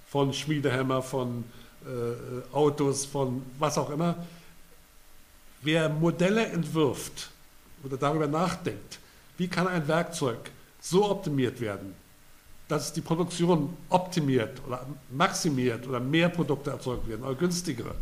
[0.09, 1.45] von Schmiedehämmer, von
[1.85, 4.17] äh, Autos, von was auch immer.
[5.61, 7.31] Wer Modelle entwirft
[7.83, 8.99] oder darüber nachdenkt,
[9.37, 11.95] wie kann ein Werkzeug so optimiert werden,
[12.69, 17.95] dass die Produktion optimiert oder maximiert oder mehr Produkte erzeugt werden oder günstigere,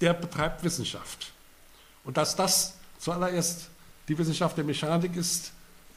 [0.00, 1.33] der betreibt Wissenschaft.
[2.04, 3.68] Und dass das zuallererst
[4.08, 5.52] die Wissenschaft der Mechanik ist,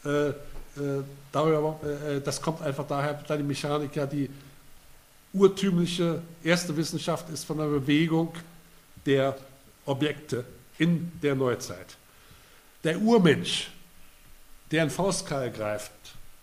[0.05, 0.33] äh, äh,
[1.31, 4.29] darüber, äh, das kommt einfach daher, da die Mechanik ja die
[5.33, 8.33] urtümliche erste Wissenschaft ist von der Bewegung
[9.05, 9.37] der
[9.85, 10.45] Objekte
[10.77, 11.97] in der Neuzeit.
[12.83, 13.69] Der Urmensch,
[14.71, 15.91] der einen Faustkeil greift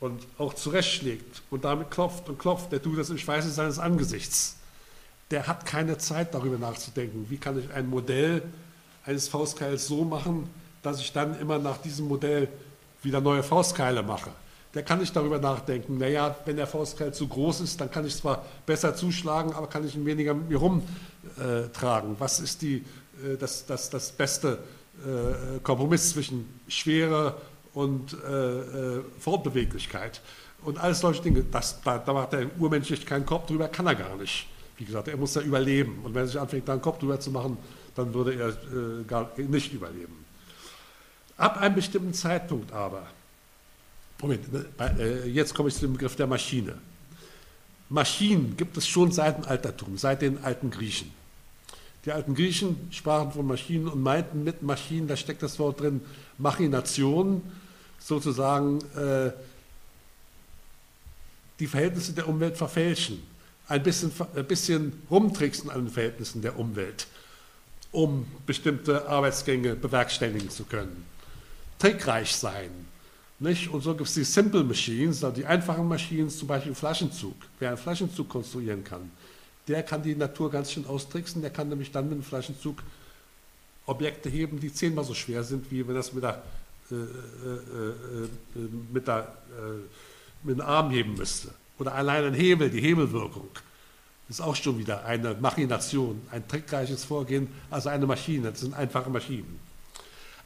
[0.01, 4.57] und auch zurechtschlägt und damit klopft und klopft, der tut das im Schweiße seines Angesichts.
[5.31, 8.43] Der hat keine Zeit darüber nachzudenken, wie kann ich ein Modell
[9.05, 10.49] eines Faustkeils so machen,
[10.83, 12.49] dass ich dann immer nach diesem Modell
[13.03, 14.31] wieder neue Faustkeile mache.
[14.75, 18.17] Der kann nicht darüber nachdenken, naja, wenn der Faustkeil zu groß ist, dann kann ich
[18.17, 22.13] zwar besser zuschlagen, aber kann ich ihn weniger mit mir rumtragen.
[22.15, 22.85] Äh, Was ist die,
[23.23, 24.59] äh, das, das, das beste
[25.05, 27.37] äh, Kompromiss zwischen Schwere
[27.73, 30.21] und äh, Fortbeweglichkeit
[30.65, 31.45] und alles solche Dinge.
[31.45, 34.47] Das, da, da macht der Urmensch sich keinen Kopf drüber, kann er gar nicht.
[34.77, 36.01] Wie gesagt, er muss ja überleben.
[36.03, 37.59] Und wenn er sich anfängt, da einen Kopf drüber zu machen,
[37.95, 40.25] dann würde er äh, gar nicht überleben.
[41.37, 43.07] Ab einem bestimmten Zeitpunkt aber,
[44.21, 44.67] Moment, ne,
[44.99, 46.79] äh, jetzt komme ich zu dem Begriff der Maschine.
[47.89, 51.11] Maschinen gibt es schon seit dem Altertum, seit den alten Griechen.
[52.05, 56.01] Die alten Griechen sprachen von Maschinen und meinten mit Maschinen, da steckt das Wort drin,
[56.39, 57.43] Machination,
[57.99, 59.33] sozusagen äh,
[61.59, 63.23] die Verhältnisse der Umwelt verfälschen,
[63.69, 67.07] ein bisschen, ein bisschen rumtricksen an den Verhältnissen der Umwelt,
[67.95, 71.07] um bestimmte Arbeitsgänge bewerkstelligen zu können.
[71.79, 72.71] Trickreich sein.
[73.39, 73.69] Nicht?
[73.69, 77.35] Und so gibt es die Simple Machines, also die einfachen Maschinen, zum Beispiel Flaschenzug.
[77.59, 79.11] Wer einen Flaschenzug konstruieren kann,
[79.69, 82.83] der kann die Natur ganz schön austricksen, der kann nämlich dann mit dem Flaschenzug
[83.87, 86.43] Objekte heben, die zehnmal so schwer sind, wie wenn das mit, der,
[86.91, 91.51] äh, äh, äh, äh mit, der, äh, mit dem Arm heben müsste.
[91.79, 93.51] Oder allein ein Hebel, die Hebelwirkung.
[94.29, 99.11] Ist auch schon wieder eine Machination, ein trickreiches Vorgehen, also eine Maschine, das sind einfache
[99.11, 99.61] Maschinen.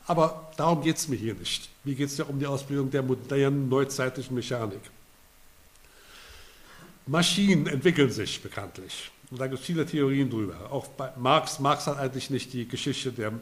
[0.06, 1.68] Aber darum geht es mir hier nicht.
[1.84, 4.80] Mir geht es ja um die Ausbildung der modernen, neuzeitlichen Mechanik.
[7.06, 9.10] Maschinen entwickeln sich bekanntlich.
[9.30, 10.54] Und da gibt es viele Theorien drüber.
[10.70, 13.32] Auch bei Marx, Marx hat eigentlich nicht die Geschichte der,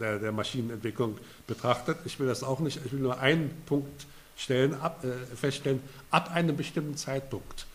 [0.00, 1.98] der, der Maschinenentwicklung betrachtet.
[2.04, 2.80] Ich will das auch nicht.
[2.84, 4.06] Ich will nur einen Punkt
[4.36, 5.80] stellen, ab, äh, feststellen.
[6.10, 7.66] Ab einem bestimmten Zeitpunkt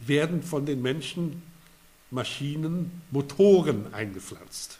[0.00, 1.42] werden von den Menschen
[2.10, 4.78] Maschinen Motoren eingepflanzt.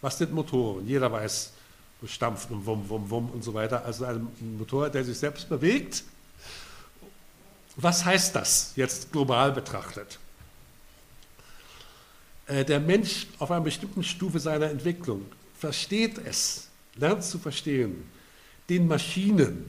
[0.00, 0.86] Was sind Motoren?
[0.86, 1.52] Jeder weiß,
[2.06, 3.84] stampft und wum, wum, wum und so weiter.
[3.84, 4.28] Also ein
[4.58, 6.04] Motor, der sich selbst bewegt
[7.82, 10.18] was heißt das jetzt global betrachtet?
[12.46, 15.24] Äh, der Mensch auf einer bestimmten Stufe seiner Entwicklung
[15.58, 18.06] versteht es, lernt zu verstehen,
[18.68, 19.68] den Maschinen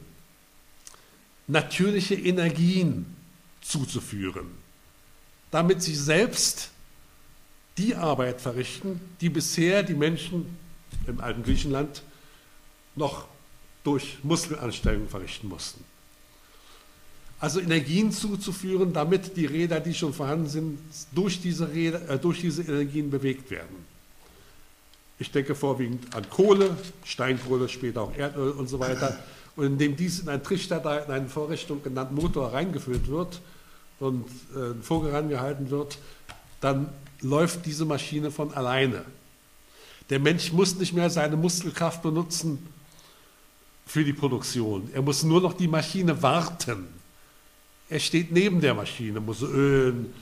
[1.48, 3.16] natürliche Energien
[3.72, 4.48] zuzuführen,
[5.50, 6.72] damit sie selbst
[7.78, 10.58] die Arbeit verrichten, die bisher die Menschen
[11.08, 12.04] im alten Griechenland
[12.96, 13.28] noch
[13.84, 15.84] durch Muskelanstrengungen verrichten mussten
[17.42, 20.80] also Energien zuzuführen, damit die Räder, die schon vorhanden sind,
[21.12, 23.84] durch diese, Räder, äh, durch diese Energien bewegt werden.
[25.18, 29.18] Ich denke vorwiegend an Kohle, Steinkohle, später auch Erdöl und so weiter.
[29.56, 33.42] Und indem dies in einen Trichter, in eine Vorrichtung genannten Motor reingefüllt wird
[34.02, 35.14] und äh, Vogel
[35.70, 35.98] wird,
[36.60, 36.90] dann
[37.22, 39.06] läuft diese Maschine von alleine.
[40.10, 42.68] Der Mensch muss nicht mehr seine Muskelkraft benutzen
[43.86, 44.90] für die Produktion.
[44.94, 46.88] Er muss nur noch die Maschine warten
[47.92, 50.14] er steht neben der Maschine, muss ölen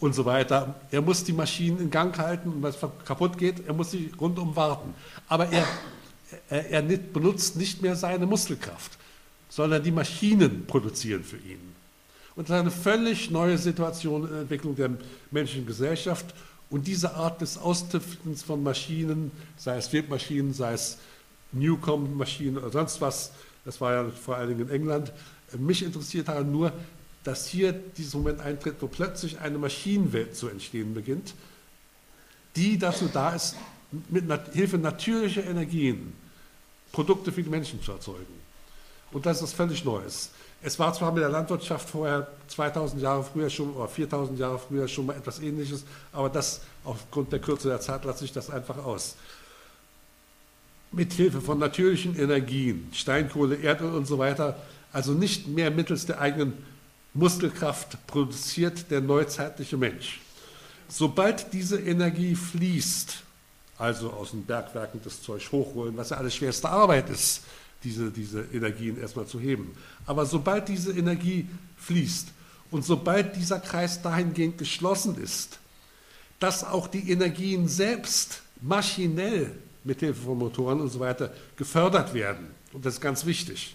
[0.00, 0.80] und so weiter.
[0.90, 4.10] Er muss die Maschinen in Gang halten und wenn es kaputt geht, er muss sie
[4.18, 4.94] rundum warten.
[5.28, 5.66] Aber er,
[6.48, 8.96] er, er benutzt nicht mehr seine Muskelkraft,
[9.50, 11.67] sondern die Maschinen produzieren für ihn.
[12.38, 14.90] Und eine völlig neue Situation in der Entwicklung der
[15.32, 16.24] menschlichen Gesellschaft.
[16.70, 20.98] Und diese Art des Austüftens von Maschinen, sei es Webmaschinen, sei es
[21.50, 23.32] Newcom-Maschinen oder sonst was,
[23.64, 25.12] das war ja vor allen Dingen in England,
[25.58, 26.72] mich interessiert daran nur,
[27.24, 31.34] dass hier dieser Moment eintritt, wo plötzlich eine Maschinenwelt zu entstehen beginnt,
[32.54, 33.56] die dazu da ist,
[34.10, 36.12] mit Hilfe natürlicher Energien
[36.92, 38.38] Produkte für die Menschen zu erzeugen.
[39.10, 40.30] Und das ist völlig Neues.
[40.60, 44.88] Es war zwar mit der Landwirtschaft vorher 2000 Jahre früher schon oder 4000 Jahre früher
[44.88, 48.78] schon mal etwas Ähnliches, aber das aufgrund der Kürze der Zeit lasse ich das einfach
[48.78, 49.16] aus.
[50.90, 54.56] Mit Hilfe von natürlichen Energien, Steinkohle, Erdöl und so weiter,
[54.92, 56.54] also nicht mehr mittels der eigenen
[57.14, 60.20] Muskelkraft produziert der neuzeitliche Mensch.
[60.88, 63.22] Sobald diese Energie fließt,
[63.76, 67.42] also aus den Bergwerken das Zeug hochholen, was ja alles schwerste Arbeit ist,
[67.84, 69.74] diese, diese Energien erstmal zu heben.
[70.06, 72.28] Aber sobald diese Energie fließt
[72.70, 75.58] und sobald dieser Kreis dahingehend geschlossen ist,
[76.40, 79.52] dass auch die Energien selbst maschinell
[79.84, 83.74] mit Hilfe von Motoren und so weiter gefördert werden, und das ist ganz wichtig,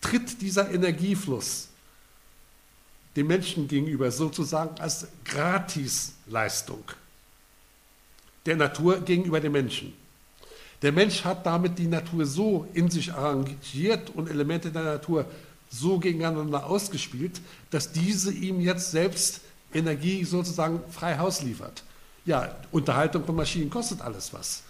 [0.00, 1.68] tritt dieser Energiefluss
[3.16, 6.84] dem Menschen gegenüber sozusagen als Gratisleistung
[8.46, 9.92] der Natur gegenüber dem Menschen.
[10.82, 15.24] Der Mensch hat damit die Natur so in sich arrangiert und Elemente der Natur
[15.70, 19.40] so gegeneinander ausgespielt, dass diese ihm jetzt selbst
[19.74, 21.82] Energie sozusagen frei Haus liefert.
[22.24, 24.62] Ja, Unterhaltung von Maschinen kostet alles was.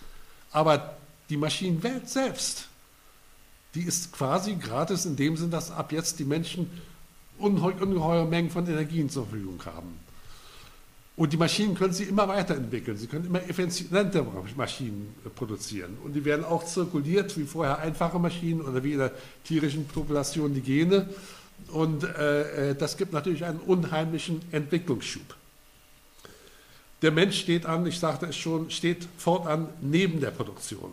[0.50, 0.96] Aber
[1.28, 2.68] die Maschinenwelt selbst,
[3.74, 6.70] die ist quasi gratis in dem Sinn, dass ab jetzt die Menschen
[7.38, 10.07] ungeheure Mengen von Energien zur Verfügung haben.
[11.18, 12.96] Und die Maschinen können sie immer weiterentwickeln.
[12.96, 14.24] Sie können immer effizienter
[14.56, 15.98] Maschinen produzieren.
[16.04, 19.10] Und die werden auch zirkuliert, wie vorher einfache Maschinen oder wie in der
[19.42, 21.08] tierischen Population die Gene.
[21.72, 25.34] Und äh, äh, das gibt natürlich einen unheimlichen Entwicklungsschub.
[27.02, 30.92] Der Mensch steht an, ich sagte es schon, steht fortan neben der Produktion,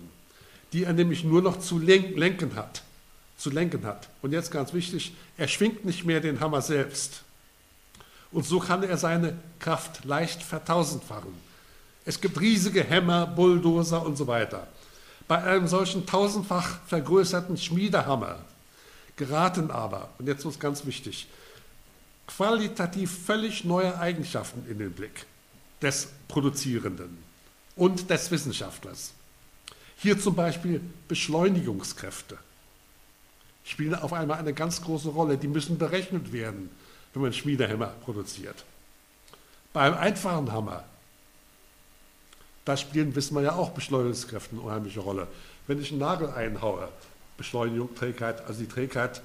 [0.74, 2.82] die er nämlich nur noch zu lenken hat.
[3.38, 4.10] Zu lenken hat.
[4.24, 7.25] Und jetzt ganz wichtig, er schwingt nicht mehr den Hammer selbst
[8.36, 11.34] und so kann er seine Kraft leicht vertausendfachen.
[12.04, 14.68] Es gibt riesige Hämmer, Bulldozer und so weiter.
[15.26, 18.40] Bei einem solchen tausendfach vergrößerten Schmiedehammer
[19.16, 21.30] geraten aber, und jetzt ist ganz wichtig,
[22.28, 25.26] qualitativ völlig neue Eigenschaften in den Blick
[25.82, 27.18] des Produzierenden
[27.78, 29.14] und des Wissenschaftlers.
[29.96, 32.38] Hier zum Beispiel Beschleunigungskräfte
[33.64, 35.38] spielen auf einmal eine ganz große Rolle.
[35.38, 36.70] Die müssen berechnet werden
[37.16, 38.64] wenn man Schmiedehämmer produziert.
[39.74, 40.84] Beim einfachen Hammer,
[42.66, 45.28] da spielen, wissen wir ja auch, Beschleunigungskräfte eine unheimliche Rolle.
[45.68, 46.90] Wenn ich einen Nagel einhaue,
[47.38, 49.22] Beschleunigung, Trägheit, also die Trägheit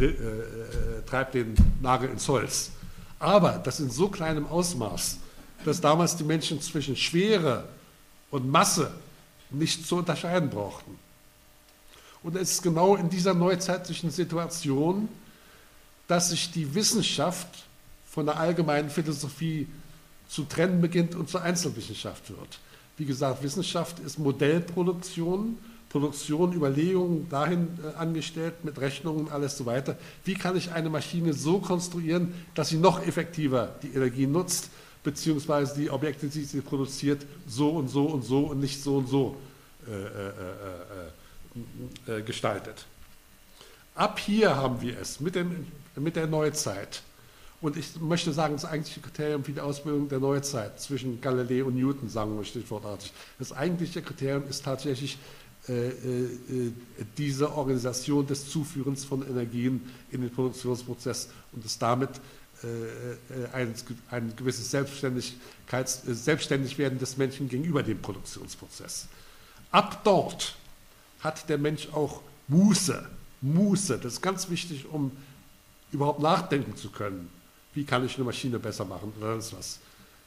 [0.00, 2.70] äh, treibt den Nagel ins Holz.
[3.18, 5.18] Aber das in so kleinem Ausmaß,
[5.64, 7.64] dass damals die Menschen zwischen Schwere
[8.30, 8.92] und Masse
[9.50, 10.98] nicht zu unterscheiden brauchten.
[12.22, 15.08] Und es ist genau in dieser neuzeitlichen Situation,
[16.08, 17.46] dass sich die Wissenschaft
[18.10, 19.68] von der allgemeinen Philosophie
[20.28, 22.58] zu trennen beginnt und zur Einzelwissenschaft wird.
[22.96, 25.56] Wie gesagt, Wissenschaft ist Modellproduktion,
[25.88, 29.96] Produktion, Überlegungen dahin äh, angestellt mit Rechnungen, alles so weiter.
[30.24, 34.70] Wie kann ich eine Maschine so konstruieren, dass sie noch effektiver die Energie nutzt,
[35.02, 39.08] beziehungsweise die Objekte, die sie produziert, so und so und so und nicht so und
[39.08, 39.36] so
[39.86, 40.32] äh, äh,
[42.14, 42.84] äh, äh, gestaltet.
[43.94, 45.66] Ab hier haben wir es mit dem
[46.00, 47.02] mit der Neuzeit.
[47.60, 51.74] Und ich möchte sagen, das eigentliche Kriterium für die Ausbildung der Neuzeit zwischen Galilei und
[51.74, 55.18] Newton, sagen wir stichwortartig, das eigentliche Kriterium ist tatsächlich
[55.68, 56.72] äh, äh,
[57.18, 62.10] diese Organisation des Zuführens von Energien in den Produktionsprozess und das damit
[62.62, 63.74] äh, äh ein,
[64.10, 69.08] ein, gewisses Selbstständigkeits, äh, Selbstständigwerden des Menschen gegenüber dem Produktionsprozess.
[69.72, 70.56] Ab dort
[71.20, 73.06] hat der Mensch auch Muße,
[73.40, 75.10] Muße, das ist ganz wichtig, um
[75.92, 77.30] überhaupt nachdenken zu können.
[77.74, 79.78] Wie kann ich eine Maschine besser machen oder sonst was.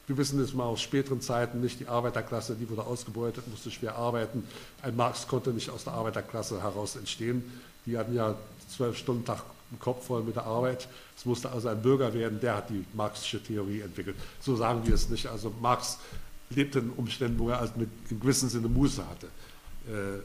[0.06, 3.96] Wir wissen es mal aus späteren Zeiten nicht, die Arbeiterklasse, die wurde ausgebeutet, musste schwer
[3.96, 4.44] arbeiten.
[4.82, 7.44] Ein Marx konnte nicht aus der Arbeiterklasse heraus entstehen.
[7.86, 8.34] Die hatten ja
[8.68, 10.88] zwölf Stunden Tag im Kopf voll mit der Arbeit.
[11.16, 14.16] Es musste also ein Bürger werden, der hat die marxische Theorie entwickelt.
[14.40, 15.26] So sagen wir es nicht.
[15.26, 15.98] Also Marx
[16.50, 19.28] lebte in Umständen, wo er also mit, in gewissem Sinne Muße hatte.
[19.88, 20.20] Äh, äh,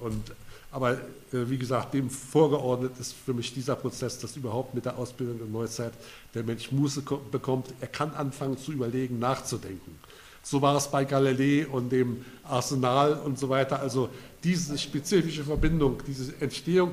[0.00, 0.32] und
[0.70, 0.98] aber äh,
[1.32, 5.46] wie gesagt, dem vorgeordnet ist für mich dieser Prozess, dass überhaupt mit der Ausbildung der
[5.46, 5.92] Neuzeit
[6.34, 7.72] der Mensch Muße bekommt.
[7.80, 9.98] Er kann anfangen zu überlegen, nachzudenken.
[10.42, 13.80] So war es bei Galilei und dem Arsenal und so weiter.
[13.80, 14.08] Also
[14.44, 16.92] diese spezifische Verbindung, diese Entstehung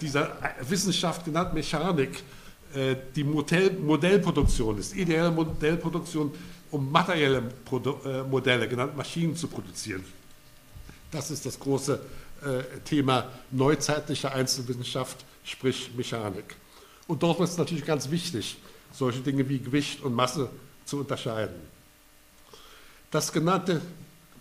[0.00, 2.22] dieser Wissenschaft genannt Mechanik,
[2.74, 6.32] äh, die Modell, Modellproduktion ist, ideelle Modellproduktion,
[6.70, 7.42] um materielle
[8.06, 10.04] äh, Modelle, genannt Maschinen zu produzieren.
[11.10, 11.98] Das ist das große äh,
[12.84, 16.56] Thema neuzeitliche Einzelwissenschaft, sprich Mechanik.
[17.06, 18.56] Und dort ist es natürlich ganz wichtig,
[18.92, 20.48] solche Dinge wie Gewicht und Masse
[20.84, 21.56] zu unterscheiden.
[23.10, 23.80] Das genannte,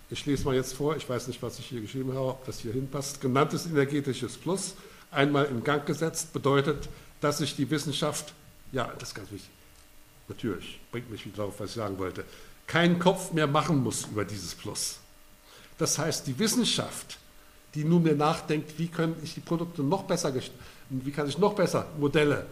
[0.09, 2.59] ich lese mal jetzt vor, ich weiß nicht, was ich hier geschrieben habe, ob das
[2.59, 4.75] hier hinpasst, genanntes energetisches Plus,
[5.11, 6.87] einmal in Gang gesetzt, bedeutet,
[7.21, 8.33] dass sich die Wissenschaft,
[8.71, 9.49] ja, das ist ganz wichtig,
[10.27, 12.23] natürlich, bringt mich wieder darauf, was ich sagen wollte,
[12.67, 14.99] keinen Kopf mehr machen muss über dieses Plus.
[15.79, 17.17] Das heißt, die Wissenschaft
[17.75, 20.33] die nunmehr nachdenkt, wie kann ich die Produkte noch besser,
[20.89, 22.45] wie kann ich noch besser Modelle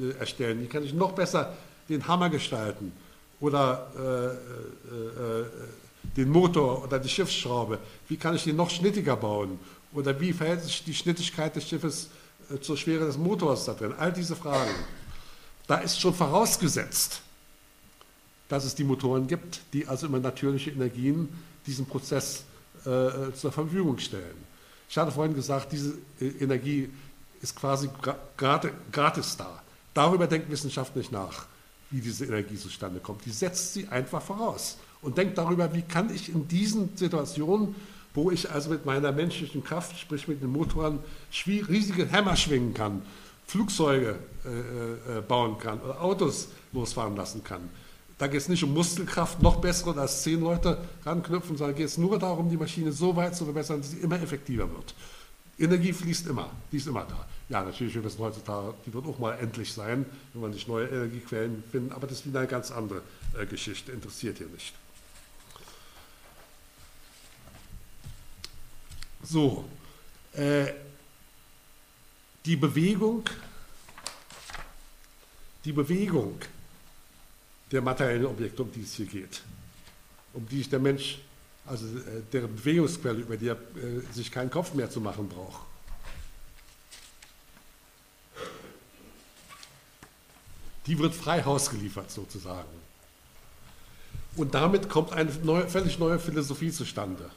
[0.00, 1.56] äh, erstellen, wie kann ich noch besser
[1.88, 2.92] den Hammer gestalten
[3.40, 5.46] oder äh, äh, äh,
[6.16, 9.58] den Motor oder die Schiffsschraube, wie kann ich den noch schnittiger bauen
[9.92, 12.08] oder wie verhält sich die Schnittigkeit des Schiffes
[12.50, 14.74] äh, zur Schwere des Motors da drin, all diese Fragen.
[15.66, 17.22] Da ist schon vorausgesetzt,
[18.48, 21.28] dass es die Motoren gibt, die also immer natürliche Energien
[21.66, 22.44] diesen Prozess
[22.84, 24.41] äh, zur Verfügung stellen.
[24.92, 26.90] Ich hatte vorhin gesagt, diese äh, Energie
[27.40, 27.88] ist quasi
[28.36, 29.62] gratis da.
[29.94, 31.46] Darüber denkt Wissenschaft nicht nach,
[31.90, 33.24] wie diese Energie zustande kommt.
[33.24, 37.74] Die setzt sie einfach voraus und denkt darüber, wie kann ich in diesen Situationen,
[38.12, 40.98] wo ich also mit meiner menschlichen Kraft, sprich mit den Motoren,
[41.46, 43.00] riesige Hämmer schwingen kann,
[43.46, 47.70] Flugzeuge äh, äh, bauen kann oder Autos losfahren lassen kann,
[48.22, 51.98] da geht es nicht um Muskelkraft, noch bessere als zehn Leute ranknüpfen, sondern geht es
[51.98, 54.94] nur darum, die Maschine so weit zu verbessern, dass sie immer effektiver wird.
[55.58, 57.26] Energie fließt immer, die ist immer da.
[57.48, 60.86] Ja, natürlich, wir wissen heutzutage, die wird auch mal endlich sein, wenn wir nicht neue
[60.86, 63.02] Energiequellen finden, aber das ist wieder eine ganz andere
[63.36, 64.72] äh, Geschichte, interessiert hier nicht.
[69.24, 69.64] So,
[70.34, 70.66] äh,
[72.44, 73.24] die Bewegung,
[75.64, 76.38] die Bewegung
[77.72, 79.42] der materiellen Objekte, um die es hier geht,
[80.34, 81.18] um die sich der Mensch,
[81.66, 85.66] also äh, deren Bewegungsquelle, über die er äh, sich keinen Kopf mehr zu machen braucht.
[90.86, 92.68] Die wird frei Haus geliefert sozusagen.
[94.36, 97.30] Und damit kommt eine neue, völlig neue Philosophie zustande.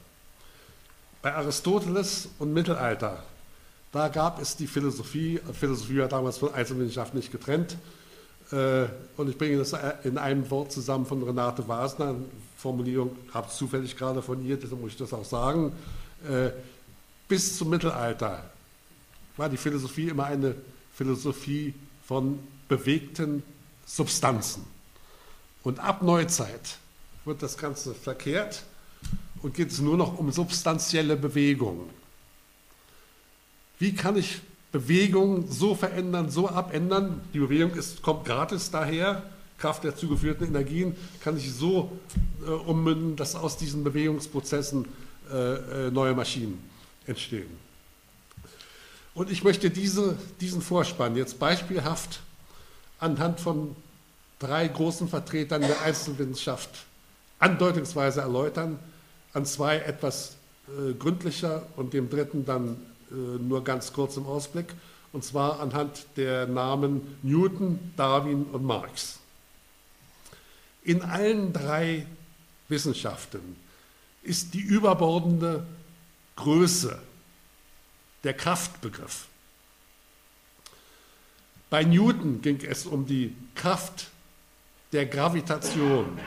[1.21, 3.23] Bei Aristoteles und Mittelalter,
[3.91, 7.77] da gab es die Philosophie, Philosophie war damals von Einzelwissenschaft nicht getrennt,
[8.51, 12.15] und ich bringe das in einem Wort zusammen von Renate Wasner,
[12.57, 15.71] Formulierung habe ich zufällig gerade von ihr, deshalb muss ich das auch sagen.
[16.27, 16.49] Äh,
[17.27, 18.49] bis zum Mittelalter
[19.37, 20.55] war die Philosophie immer eine
[20.95, 21.73] Philosophie
[22.07, 23.43] von bewegten
[23.85, 24.65] Substanzen.
[25.63, 26.77] Und ab Neuzeit
[27.25, 28.63] wird das Ganze verkehrt
[29.41, 31.89] und geht es nur noch um substanzielle Bewegungen.
[33.77, 34.41] Wie kann ich
[34.75, 37.21] Bewegung so verändern, so abändern.
[37.33, 39.23] Die Bewegung ist, kommt gratis daher,
[39.57, 41.97] Kraft der zugeführten Energien kann sich so
[42.45, 44.85] äh, ummünden, dass aus diesen Bewegungsprozessen
[45.31, 45.37] äh,
[45.87, 46.61] äh, neue Maschinen
[47.07, 47.47] entstehen.
[49.13, 52.19] Und ich möchte diese, diesen Vorspann jetzt beispielhaft
[52.99, 53.77] anhand von
[54.39, 56.69] drei großen Vertretern der Einzelwissenschaft
[57.39, 58.77] andeutungsweise erläutern,
[59.31, 60.35] an zwei etwas
[60.67, 62.75] äh, gründlicher und dem dritten dann
[63.09, 64.67] nur ganz kurz im Ausblick,
[65.13, 69.19] und zwar anhand der Namen Newton, Darwin und Marx.
[70.83, 72.05] In allen drei
[72.67, 73.55] Wissenschaften
[74.23, 75.65] ist die überbordende
[76.35, 76.99] Größe
[78.23, 79.27] der Kraftbegriff.
[81.69, 84.07] Bei Newton ging es um die Kraft
[84.91, 86.19] der Gravitation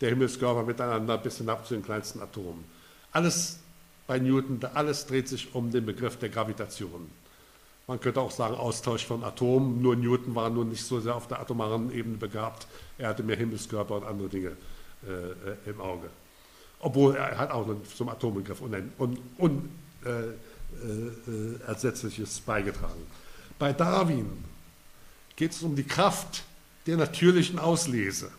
[0.00, 2.64] der Himmelskörper miteinander bis hinab zu den kleinsten Atomen.
[3.12, 3.58] Alles
[4.10, 7.08] bei Newton, alles dreht sich um den Begriff der Gravitation.
[7.86, 11.28] Man könnte auch sagen Austausch von Atomen, nur Newton war nun nicht so sehr auf
[11.28, 12.66] der atomaren Ebene begabt,
[12.98, 14.56] er hatte mehr Himmelskörper und andere Dinge
[15.06, 16.10] äh, im Auge.
[16.80, 18.98] Obwohl er hat auch zum Atombegriff Unersetzliches
[19.38, 19.70] un,
[20.04, 23.06] äh, äh, beigetragen.
[23.60, 24.26] Bei Darwin
[25.36, 26.42] geht es um die Kraft
[26.84, 28.32] der natürlichen Auslese.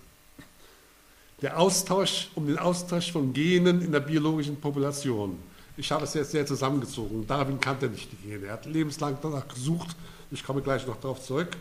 [1.42, 5.40] Der Austausch, um den Austausch von Genen in der biologischen Population.
[5.82, 7.26] Ich habe es jetzt sehr zusammengezogen.
[7.26, 8.46] Darwin kannte nicht die Gene.
[8.46, 9.96] Er hat lebenslang danach gesucht.
[10.30, 11.58] Ich komme gleich noch darauf zurück.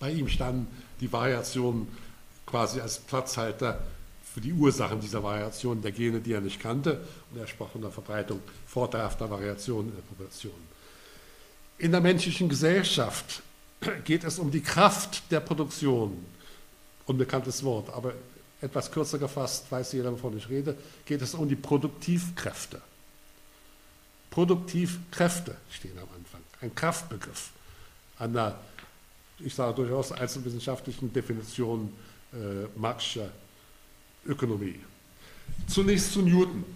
[0.00, 0.66] Bei ihm standen
[1.00, 1.86] die Variationen
[2.46, 3.78] quasi als Platzhalter
[4.34, 7.00] für die Ursachen dieser Variationen der Gene, die er nicht kannte.
[7.30, 10.58] Und er sprach von der Verbreitung vorteilhafter Variationen in der Population.
[11.78, 13.40] In der menschlichen Gesellschaft
[14.04, 16.26] geht es um die Kraft der Produktion.
[17.06, 18.14] Unbekanntes Wort, aber
[18.60, 22.82] etwas kürzer gefasst, weiß jeder, wovon ich rede, geht es um die Produktivkräfte.
[24.36, 27.52] Produktivkräfte stehen am Anfang, ein Kraftbegriff
[28.18, 28.60] einer,
[29.38, 31.90] ich sage durchaus einzelwissenschaftlichen Definition
[32.34, 33.30] äh, Marxischer
[34.26, 34.78] Ökonomie.
[35.66, 36.66] Zunächst zu Newton.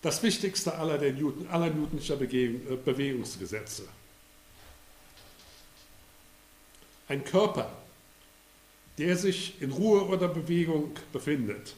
[0.00, 2.48] Das wichtigste aller, der Newton, aller Newtonscher äh,
[2.82, 3.86] Bewegungsgesetze.
[7.08, 7.70] Ein Körper
[8.98, 11.74] der sich in Ruhe oder Bewegung befindet,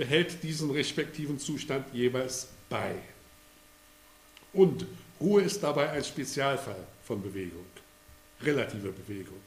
[0.00, 2.94] behält diesen respektiven Zustand jeweils bei.
[4.54, 4.86] Und
[5.20, 7.66] Ruhe ist dabei ein Spezialfall von Bewegung,
[8.40, 9.42] relative Bewegung.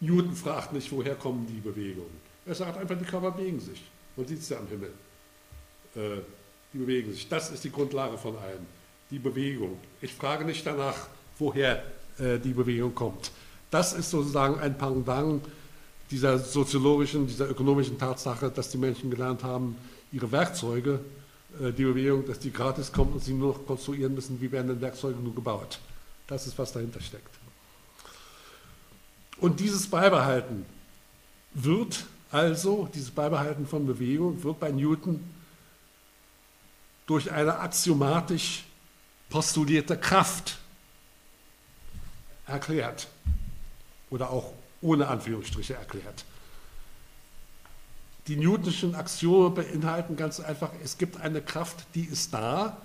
[0.00, 2.20] Newton fragt nicht, woher kommen die Bewegungen.
[2.44, 3.82] Er sagt einfach, die Körper bewegen sich.
[4.14, 4.92] Man sieht es ja am Himmel.
[5.96, 6.20] Äh,
[6.74, 7.26] die bewegen sich.
[7.30, 8.66] Das ist die Grundlage von allem.
[9.10, 9.78] Die Bewegung.
[10.02, 11.82] Ich frage nicht danach, woher
[12.18, 13.30] äh, die Bewegung kommt.
[13.70, 15.42] Das ist sozusagen ein Pendant
[16.12, 19.76] dieser soziologischen, dieser ökonomischen Tatsache, dass die Menschen gelernt haben,
[20.12, 21.00] ihre Werkzeuge,
[21.60, 24.68] äh, die Bewegung, dass die gratis kommen und sie nur noch konstruieren müssen, wie werden
[24.68, 25.80] denn Werkzeuge nun gebaut.
[26.26, 27.34] Das ist, was dahinter steckt.
[29.38, 30.66] Und dieses Beibehalten
[31.54, 35.20] wird also, dieses Beibehalten von Bewegung wird bei Newton
[37.06, 38.64] durch eine axiomatisch
[39.28, 40.58] postulierte Kraft
[42.46, 43.08] erklärt
[44.10, 44.52] oder auch
[44.82, 46.24] ohne Anführungsstriche erklärt.
[48.28, 52.76] Die Newtonschen Axiome beinhalten ganz einfach, es gibt eine Kraft, die ist da.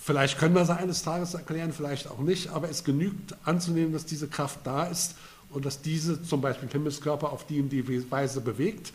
[0.00, 4.06] Vielleicht können wir sie eines Tages erklären, vielleicht auch nicht, aber es genügt anzunehmen, dass
[4.06, 5.14] diese Kraft da ist
[5.50, 8.92] und dass diese zum Beispiel Himmelskörper auf die und die Weise bewegt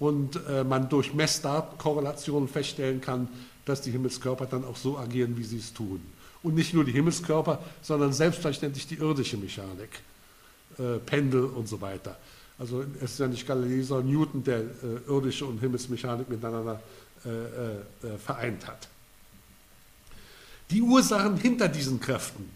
[0.00, 3.28] und äh, man durch Messdatenkorrelationen feststellen kann,
[3.64, 6.00] dass die Himmelskörper dann auch so agieren, wie sie es tun.
[6.42, 10.00] Und nicht nur die Himmelskörper, sondern selbstverständlich die irdische Mechanik,
[10.78, 12.16] äh, Pendel und so weiter.
[12.58, 16.80] Also es ist ja nicht Galilei, sondern Newton, der äh, irdische und Himmelsmechanik miteinander
[17.24, 18.88] äh, äh, vereint hat.
[20.70, 22.50] Die Ursachen hinter diesen Kräften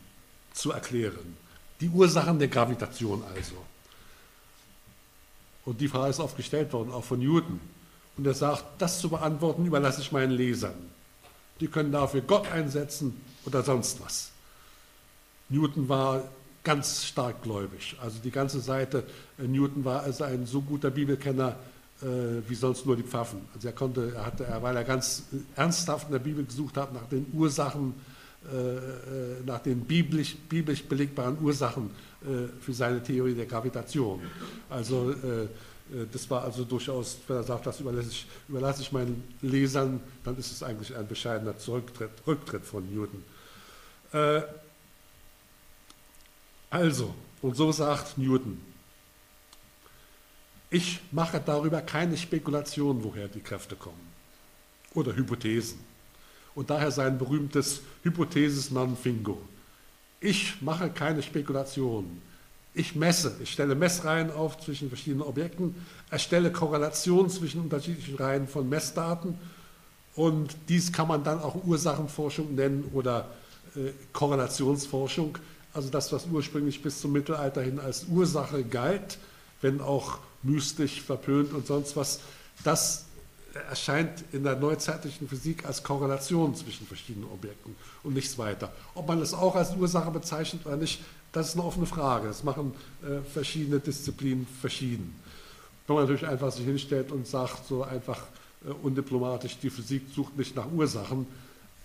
[0.53, 1.37] zu erklären,
[1.81, 3.57] die Ursachen der Gravitation also.
[5.65, 7.61] Und die Frage ist oft gestellt worden, auch von Newton.
[8.17, 10.91] Und er sagt, das zu beantworten überlasse ich meinen Lesern.
[11.61, 14.31] Die können dafür Gott einsetzen oder sonst was.
[15.49, 16.23] Newton war
[16.67, 17.97] ganz stark gläubig.
[18.03, 19.05] Also die ganze Seite,
[19.39, 21.55] äh, Newton war also ein so guter Bibelkenner
[22.03, 22.07] äh,
[22.49, 23.43] wie sonst nur die Pfaffen.
[23.55, 25.23] Also er konnte, er hatte, weil er ganz
[25.55, 27.95] ernsthaft in der Bibel gesucht hat nach den Ursachen,
[28.53, 31.91] äh, nach den biblisch, biblisch belegbaren Ursachen
[32.61, 34.21] für seine Theorie der Gravitation.
[34.69, 35.15] Also
[36.11, 40.37] das war also durchaus, wenn er sagt, das überlasse ich, überlasse ich meinen Lesern, dann
[40.37, 43.23] ist es eigentlich ein bescheidener Zurücktritt, Rücktritt von Newton.
[46.77, 48.61] Also, und so sagt Newton,
[50.69, 54.07] ich mache darüber keine Spekulation, woher die Kräfte kommen
[54.93, 55.79] oder Hypothesen.
[56.55, 59.41] Und daher sein berühmtes Hypothesis non fingo.
[60.21, 62.21] Ich mache keine Spekulationen.
[62.75, 65.75] Ich messe, ich stelle Messreihen auf zwischen verschiedenen Objekten,
[66.11, 69.39] erstelle Korrelationen zwischen unterschiedlichen Reihen von Messdaten
[70.15, 73.31] und dies kann man dann auch Ursachenforschung nennen oder
[73.77, 75.39] äh, Korrelationsforschung.
[75.77, 79.19] Also das, was ursprünglich bis zum Mittelalter hin als Ursache galt,
[79.61, 82.21] wenn auch mystisch, verpönt und sonst was,
[82.65, 83.05] das
[83.69, 88.73] erscheint in der neuzeitlichen Physik als Korrelation zwischen verschiedenen Objekten und nichts weiter.
[88.95, 91.03] Ob man es auch als Ursache bezeichnet oder nicht,
[91.33, 92.29] das ist eine offene Frage.
[92.29, 92.73] Das machen
[93.03, 95.15] äh, verschiedene Disziplinen verschieden.
[95.87, 98.23] Wenn man natürlich einfach sich hinstellt und sagt, so einfach
[98.65, 101.27] äh, undiplomatisch, die Physik sucht nicht nach Ursachen,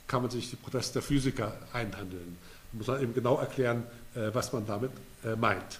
[0.08, 2.38] kann man sich die Proteste der Physiker einhandeln.
[2.74, 3.84] Muss man eben genau erklären,
[4.16, 4.92] äh, was man damit
[5.24, 5.80] äh, meint.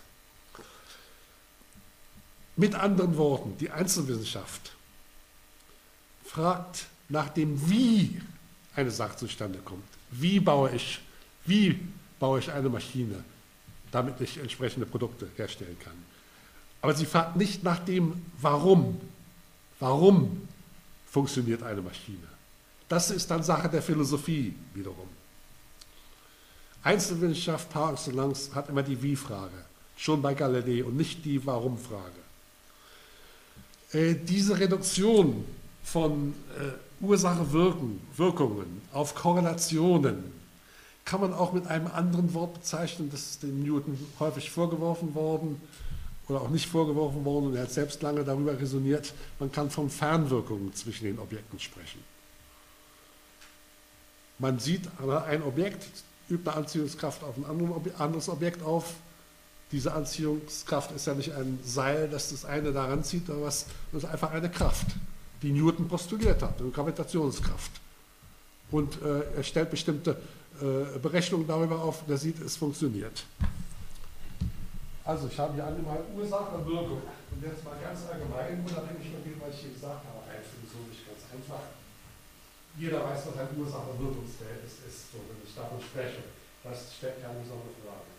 [2.56, 4.74] Mit anderen Worten, die Einzelwissenschaft
[6.26, 8.22] fragt nach dem Wie
[8.76, 9.84] eine Sache zustande kommt.
[10.12, 11.02] Wie baue ich,
[11.46, 11.80] wie
[12.20, 13.24] baue ich eine Maschine,
[13.92, 15.96] damit ich entsprechende Produkte herstellen kann.
[16.82, 19.00] Aber sie fragt nicht nach dem Warum.
[19.80, 20.48] Warum
[21.10, 22.28] funktioniert eine Maschine?
[22.88, 25.08] Das ist dann Sache der Philosophie wiederum.
[26.84, 29.66] Einzelwissenschaft par excellence hat immer die Wie-Frage,
[29.98, 32.22] schon bei Galilei und nicht die Warum-Frage.
[33.94, 35.46] Äh, diese Reduktion
[35.84, 40.32] von äh, Ursache-Wirkungen auf Korrelationen
[41.06, 45.62] kann man auch mit einem anderen Wort bezeichnen, das ist dem Newton häufig vorgeworfen worden
[46.28, 49.90] oder auch nicht vorgeworfen worden und er hat selbst lange darüber resoniert, man kann von
[49.90, 52.00] Fernwirkungen zwischen den Objekten sprechen.
[54.40, 55.86] Man sieht aber ein Objekt,
[56.32, 58.94] übt eine Anziehungskraft auf ein anderes Objekt auf,
[59.72, 64.04] diese Anziehungskraft ist ja nicht ein Seil, das das eine daran zieht, oder was, das
[64.04, 64.88] ist einfach eine Kraft,
[65.42, 67.72] die Newton postuliert hat, eine Gravitationskraft.
[68.70, 70.18] Und äh, er stellt bestimmte
[70.62, 73.24] äh, Berechnungen darüber auf, der sieht, es funktioniert.
[75.04, 77.02] Also ich habe hier einmal Ursache und Wirkung.
[77.32, 81.08] Und jetzt mal ganz allgemein, unabhängig von dem, was ich hier gesagt habe, rein philosophisch
[81.08, 81.81] ganz einfach.
[82.78, 86.24] Jeder weiß, was ein Ursache-Wirkungsverhältnis ist, so wenn ich davon spreche.
[86.64, 88.12] Das stellt keine besondere Frage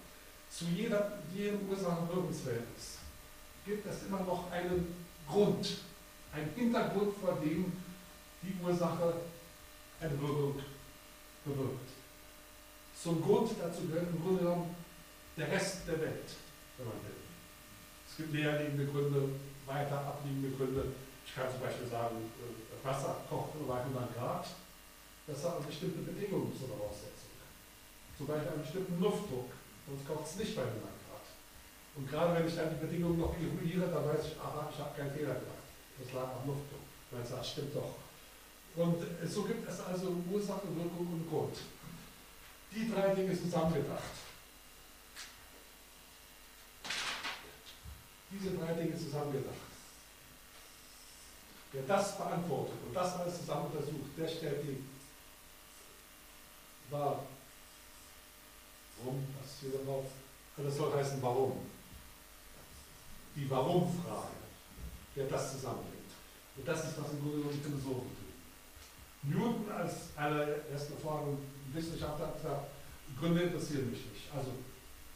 [0.52, 2.98] zu jeder, jedem Ursache-Wirkungsverhältnis
[3.64, 4.94] gibt es immer noch einen
[5.26, 5.78] Grund,
[6.32, 7.72] einen Hintergrund, vor dem
[8.42, 9.14] die Ursache
[10.00, 10.60] eine Wirkung
[11.44, 11.88] bewirkt.
[13.00, 14.74] Zum Grund dazu gehört im Grunde genommen
[15.36, 16.28] der Rest der Welt,
[16.76, 17.16] wenn man will.
[18.08, 19.28] Es gibt näherliegende Gründe,
[19.64, 20.84] weiter abliegende Gründe.
[21.32, 24.44] Ich kann zum Beispiel sagen, äh, Wasser kocht über 100 Grad.
[25.26, 27.32] Das hat eine bestimmte Bedingungen zur Voraussetzung.
[28.18, 29.48] Zum Beispiel einen bestimmten Luftdruck
[29.88, 31.24] sonst kocht es nicht bei 100 Grad.
[31.96, 34.92] Und gerade wenn ich dann die Bedingungen noch eruiere, dann weiß ich, aha, ich habe
[34.92, 35.64] keinen Fehler gemacht.
[35.96, 36.84] Das lag am Luftdruck.
[37.10, 37.96] Dann sagt, stimmt doch.
[38.76, 41.56] Und so gibt es also Ursache, Wirkung und Grund.
[42.76, 44.20] Die drei Dinge zusammengedacht.
[48.30, 49.71] Diese drei Dinge zusammengedacht.
[51.72, 54.84] Wer das beantwortet und das alles zusammen untersucht, der stellt die
[56.90, 57.26] Wahrheit
[59.02, 59.26] Warum?
[59.60, 60.04] Hier drauf.
[60.56, 61.52] Das soll heißen, warum?
[63.34, 64.36] Die Warum-Frage,
[65.14, 66.12] wer das zusammenbringt.
[66.56, 68.32] Und das ist, was im Grunde genommen Philosophen tun.
[69.22, 71.38] Newton als allererster erfahrenen
[71.72, 72.70] Wissenschaftler hat gesagt,
[73.18, 74.34] Gründe interessieren mich nicht.
[74.34, 74.50] Also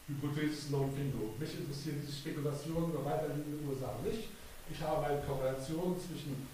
[0.09, 1.35] Hypothesis non fingo.
[1.39, 4.29] Mich interessieren diese Spekulationen über weiterliegende Ursachen nicht.
[4.71, 6.49] Ich habe eine Korrelation zwischen,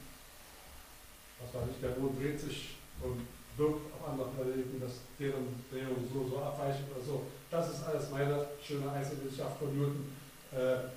[1.40, 6.08] was weiß ich, der Mond dreht sich und wirkt auf andere Planeten, dass deren Drehung
[6.12, 7.22] so, so abweicht oder so.
[7.50, 10.12] Das ist alles meine schöne Einzelwissenschaft von Newton.
[10.52, 10.88] Äh,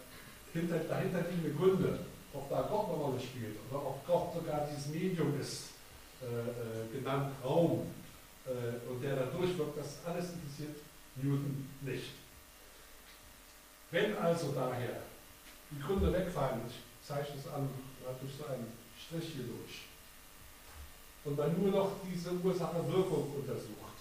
[0.53, 1.99] hinter, dahinter liegende Gründe,
[2.33, 5.71] ob da Gott eine Rolle spielt oder ob Gott sogar dieses Medium ist,
[6.21, 7.91] äh, äh, genannt Raum,
[8.45, 10.77] äh, und der da durchwirkt, das alles interessiert
[11.15, 12.11] Newton nicht.
[13.91, 15.01] Wenn also daher
[15.71, 16.75] die Gründe wegfallen, ich
[17.05, 17.69] zeichne es an,
[18.19, 19.85] durch so einen Strich hier durch,
[21.25, 23.97] und man nur noch diese Ursache-Wirkung untersucht,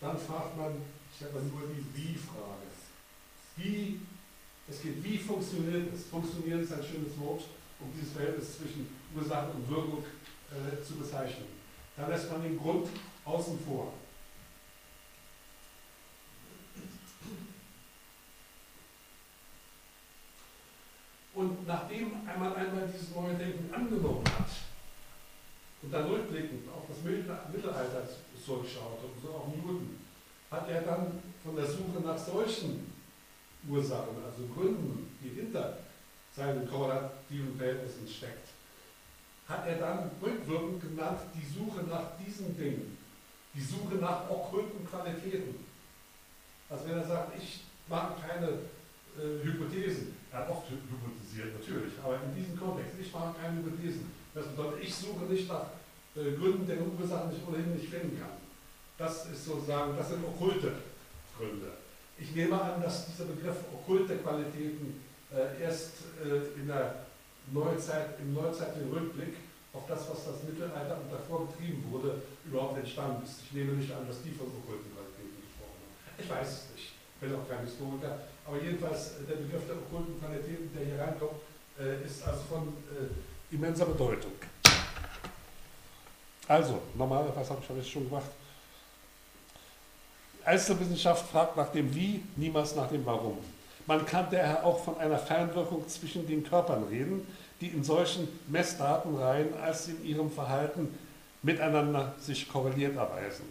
[0.00, 0.74] dann fragt man,
[1.12, 2.66] ich sage mal nur die Wie-Frage.
[3.56, 4.00] Wie,
[4.68, 6.06] es geht, wie funktioniert es?
[6.06, 7.42] Funktionieren ist ein schönes Wort,
[7.80, 10.04] um dieses Verhältnis zwischen Ursache und Wirkung
[10.50, 11.46] äh, zu bezeichnen.
[11.96, 12.88] Dann lässt man den Grund
[13.24, 13.92] außen vor.
[21.34, 24.50] Und nachdem man einmal dieses neue Denken angenommen hat
[25.82, 28.08] und dann rückblickend auf das Mittelalter
[28.44, 29.98] zurückschaut und so auch Newton,
[30.50, 32.92] hat er dann von der Suche nach solchen
[33.66, 35.78] Ursachen, also Gründen, die hinter
[36.34, 38.48] seinen korrelativen Verhältnissen steckt,
[39.48, 42.98] hat er dann rückwirkend genannt die Suche nach diesen Dingen,
[43.54, 45.64] die Suche nach okkulten Qualitäten.
[46.68, 52.34] Also wenn er sagt, ich mache keine äh, Hypothesen, hat oft hypothesiert natürlich, aber in
[52.34, 54.10] diesem Kontext, ich mache keine Hypothesen.
[54.34, 55.68] Das bedeutet, ich suche nicht nach
[56.16, 58.40] äh, Gründen, deren Ursachen ich ohnehin nicht finden kann.
[58.96, 60.72] Das ist sozusagen, das sind okkulte
[61.36, 61.72] Gründe.
[62.18, 65.02] Ich nehme an, dass dieser Begriff okkulte Qualitäten
[65.32, 65.92] äh, erst
[66.24, 67.04] äh, in der
[67.52, 69.34] Neuzeit, im neuzeitlichen Rückblick
[69.72, 73.40] auf das, was das Mittelalter und davor betrieben wurde, überhaupt entstanden ist.
[73.44, 76.16] Ich nehme nicht an, dass die von okkulten Qualitäten gesprochen haben.
[76.16, 79.76] Ich weiß es nicht, ich bin auch kein Historiker, aber jedenfalls äh, der Begriff der
[79.76, 81.40] okkulten Qualitäten, der hier reinkommt,
[81.78, 84.32] äh, ist also von äh, immenser Bedeutung.
[86.48, 88.30] Also, normalerweise habe ich das schon gemacht.
[90.44, 93.38] Einzelwissenschaft fragt nach dem Wie, niemals nach dem Warum.
[93.86, 97.26] Man kann daher auch von einer Fernwirkung zwischen den Körpern reden,
[97.60, 100.98] die in solchen Messdatenreihen als in ihrem Verhalten
[101.42, 103.44] miteinander sich korreliert erweisen.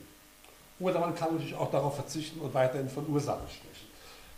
[0.79, 3.70] Oder man kann natürlich auch darauf verzichten und weiterhin von Ursachen sprechen.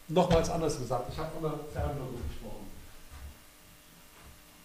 [0.09, 2.71] Nochmals anders gesagt, ich habe von der Fernwirkung gesprochen.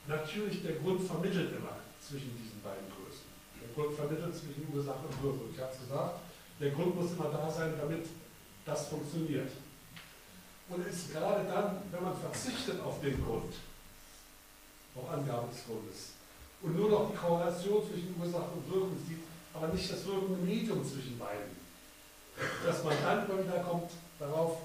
[0.09, 3.29] Natürlich, der Grund vermittelt immer zwischen diesen beiden Größen.
[3.61, 5.51] Der Grund vermittelt zwischen Ursache und Wirkung.
[5.55, 6.21] Ich habe es gesagt,
[6.61, 8.07] der Grund muss immer da sein, damit
[8.65, 9.51] das funktioniert.
[10.69, 13.55] Und es ist gerade dann, wenn man verzichtet auf den Grund,
[14.97, 16.13] auf Angabe des Grundes,
[16.61, 19.21] und nur noch die Korrelation zwischen Ursache und Wirkung sieht,
[19.55, 21.57] aber nicht das wirkende Medium zwischen beiden,
[22.65, 24.59] dass man dann immer wieder kommt darauf,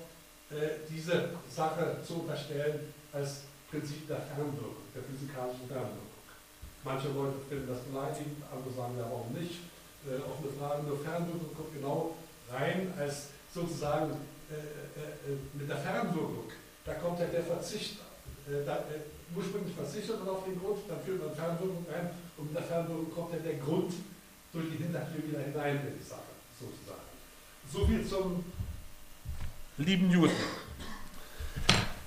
[0.89, 6.13] diese Sache zu unterstellen als Prinzip der Fernwirkung, der physikalischen Fernwirkung.
[6.83, 9.65] Manche Leute finden das beleidigend, andere sagen ja, warum nicht.
[10.03, 12.13] Äh, offene Frage, nur Fernwirkung kommt genau
[12.51, 14.11] rein als sozusagen
[14.51, 16.51] äh, äh, äh, mit der Fernwirkung,
[16.85, 17.97] da kommt ja der Verzicht,
[18.65, 18.83] da,
[19.33, 23.09] ursprünglich verzichtet man auf den Grund, dann führt man Fernwirkung ein und mit der Fernwirkung
[23.13, 23.93] kommt ja der Grund
[24.51, 27.07] durch die Hintertür wieder hinein in die Sache, sozusagen.
[27.71, 28.43] So viel zum
[29.77, 30.35] lieben Newton.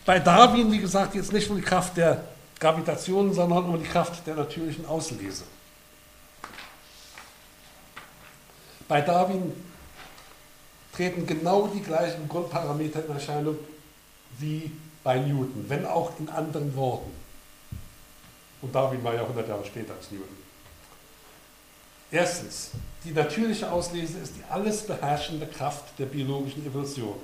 [0.05, 2.25] Bei Darwin, wie gesagt, jetzt nicht um die Kraft der
[2.61, 5.45] Gravitation, sondern um die Kraft der natürlichen Auslese.
[8.89, 9.53] Bei Darwin
[10.95, 13.59] treten genau die gleichen Grundparameter in Erscheinung
[14.39, 14.71] wie
[15.03, 17.11] bei Newton, wenn auch in anderen Worten.
[18.63, 20.37] Und Darwin war ja 100 Jahre später als Newton.
[22.11, 22.71] Erstens,
[23.05, 27.17] die natürliche Auslese ist die alles beherrschende Kraft der biologischen Evolution.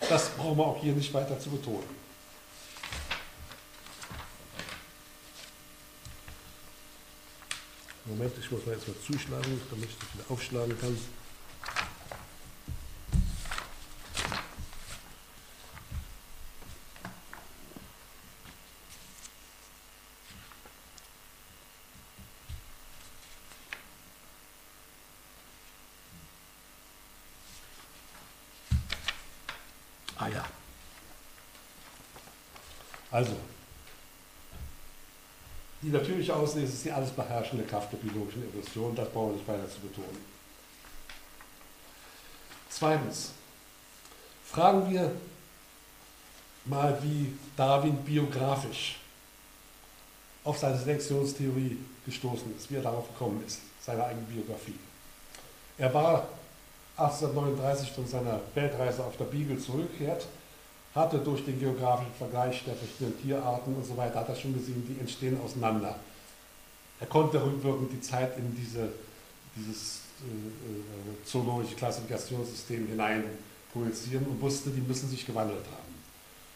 [0.00, 2.06] Das brauchen wir auch hier nicht weiter zu betonen.
[8.04, 10.96] Moment, ich muss mal jetzt mal zuschlagen, damit ich das wieder aufschlagen kann.
[33.16, 33.32] Also,
[36.36, 39.80] Auslese ist die alles beherrschende Kraft der biologischen Evolution, das brauchen wir nicht weiter zu
[39.80, 40.36] betonen.
[42.68, 43.30] Zweitens,
[44.44, 45.12] fragen wir
[46.64, 48.98] mal, wie Darwin biografisch
[50.44, 54.78] auf seine Selektionstheorie gestoßen ist, wie er darauf gekommen ist, seine eigene Biografie.
[55.78, 56.28] Er war
[56.96, 60.26] 1839 von seiner Weltreise auf der Beagle zurückgekehrt
[60.96, 64.82] hatte durch den geografischen Vergleich der verschiedenen Tierarten und so weiter, hat er schon gesehen,
[64.88, 65.96] die entstehen auseinander.
[67.00, 68.88] Er konnte rückwirkend die Zeit in diese,
[69.54, 73.24] dieses äh, äh zoologische Klassifikationssystem hinein
[73.72, 75.94] projizieren und wusste, die müssen sich gewandelt haben.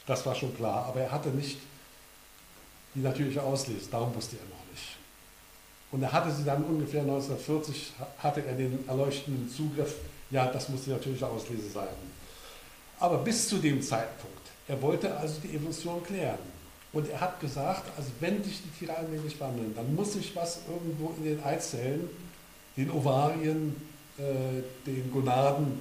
[0.06, 1.58] Das war schon klar, aber er hatte nicht
[2.94, 4.96] die natürliche Auslese, darum wusste er noch nicht.
[5.92, 9.96] Und er hatte sie dann ungefähr 1940, hatte er den erleuchtenden Zugriff,
[10.30, 11.88] ja, das muss die natürliche Auslese sein.
[12.98, 14.36] Aber bis zu dem Zeitpunkt,
[14.68, 16.38] er wollte also die Evolution klären.
[16.92, 20.60] Und er hat gesagt, also wenn sich die Tiere allmählich wandeln, dann muss sich was
[20.68, 22.08] irgendwo in den Eizellen,
[22.76, 23.76] den Ovarien,
[24.18, 25.80] äh, den Gonaden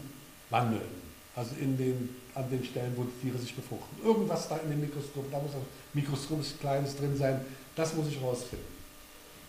[0.49, 0.99] wandeln.
[1.35, 4.05] Also in den, an den Stellen, wo die Tiere sich befruchten.
[4.05, 7.41] Irgendwas da in dem Mikroskop, da muss ein mikroskopisch Kleines drin sein,
[7.75, 8.79] das muss ich rausfinden.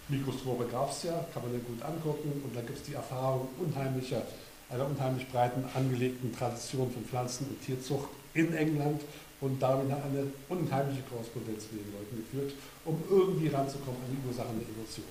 [0.09, 3.49] Mikroskope gab es ja, kann man ja gut angucken und da gibt es die Erfahrung
[3.59, 4.23] unheimlicher,
[4.69, 9.03] einer unheimlich breiten angelegten Tradition von Pflanzen- und Tierzucht in England
[9.41, 12.53] und Darwin hat eine unheimliche Korrespondenz mit den Leuten geführt,
[12.85, 15.07] um irgendwie ranzukommen an die Ursachen der Evolution,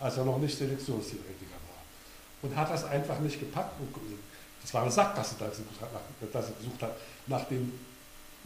[0.00, 2.48] als er noch nicht Selektionstheoretiker war.
[2.48, 3.72] Und hat das einfach nicht gepackt.
[4.62, 6.96] Das war eine Sackgasse, dass er gesucht hat,
[7.26, 7.72] nach den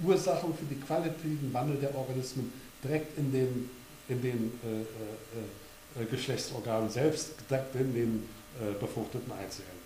[0.02, 2.52] Ursachen für die qualitativen Wandel der Organismen
[2.82, 3.70] direkt in den,
[4.08, 8.28] in den äh, äh, äh Geschlechtsorganen selbst, direkt in den
[8.60, 9.80] äh, befruchteten Eizellen.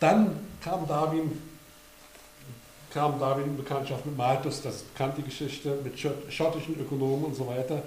[0.00, 1.32] Dann kam Darwin
[2.94, 7.82] kam Darwin in Bekanntschaft mit Malthus, das bekannte Geschichte, mit schottischen Ökonomen und so weiter.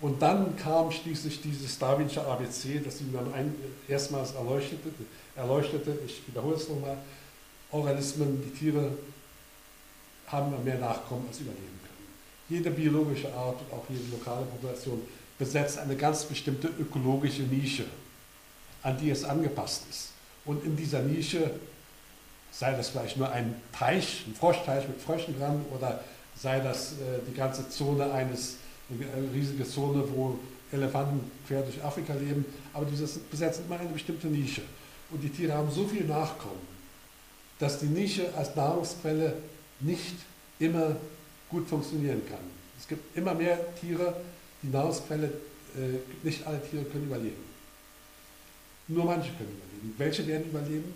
[0.00, 3.54] Und dann kam schließlich dieses Darwinsche ABC, das ihm dann ein,
[3.88, 4.90] erstmals erleuchtete,
[5.34, 6.96] erleuchtete, ich wiederhole es nochmal,
[7.72, 8.92] Organismen, die Tiere
[10.28, 12.08] haben mehr Nachkommen als überleben können.
[12.48, 15.02] Jede biologische Art und auch jede lokale Population
[15.36, 17.86] besetzt eine ganz bestimmte ökologische Nische,
[18.82, 20.10] an die es angepasst ist.
[20.44, 21.50] Und in dieser Nische
[22.56, 26.00] sei das vielleicht nur ein Teich, ein Froschteich mit Fröschen dran oder
[26.36, 28.56] sei das äh, die ganze Zone eines,
[28.90, 30.38] eine riesige Zone, wo
[30.72, 34.62] Elefanten quer durch Afrika leben, aber dieses besetzen immer eine bestimmte Nische.
[35.10, 36.74] Und die Tiere haben so viel Nachkommen,
[37.58, 39.34] dass die Nische als Nahrungsquelle
[39.80, 40.14] nicht
[40.58, 40.96] immer
[41.50, 42.38] gut funktionieren kann.
[42.78, 44.16] Es gibt immer mehr Tiere,
[44.62, 47.44] die Nahrungsquelle, äh, nicht alle Tiere können überleben.
[48.88, 49.94] Nur manche können überleben.
[49.98, 50.94] Welche werden überleben?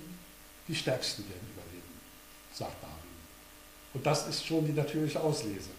[0.66, 1.47] Die stärksten werden
[2.58, 2.96] sagt Darwin.
[3.94, 5.70] Und das ist schon die natürliche Auslese.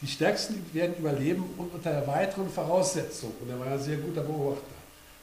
[0.00, 4.22] Die Stärksten werden überleben und unter der weiteren Voraussetzung, und er war ein sehr guter
[4.22, 4.66] Beobachter,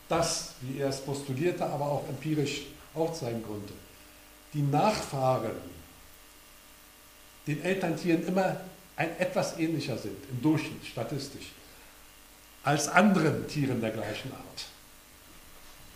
[0.09, 2.63] das, wie er es postulierte, aber auch empirisch
[2.93, 3.73] aufzeigen konnte,
[4.53, 5.51] die Nachfahren
[7.47, 8.57] den Elterntieren immer
[8.97, 11.51] ein etwas ähnlicher sind, im Durchschnitt statistisch,
[12.63, 14.65] als anderen Tieren der gleichen Art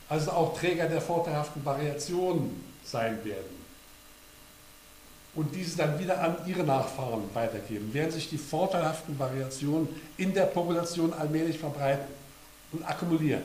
[0.09, 3.59] also auch Träger der vorteilhaften Variationen sein werden.
[5.39, 9.87] Und diese dann wieder an ihre Nachfahren weitergeben, werden sich die vorteilhaften Variationen
[10.17, 12.13] in der Population allmählich verbreiten
[12.73, 13.43] und akkumulieren.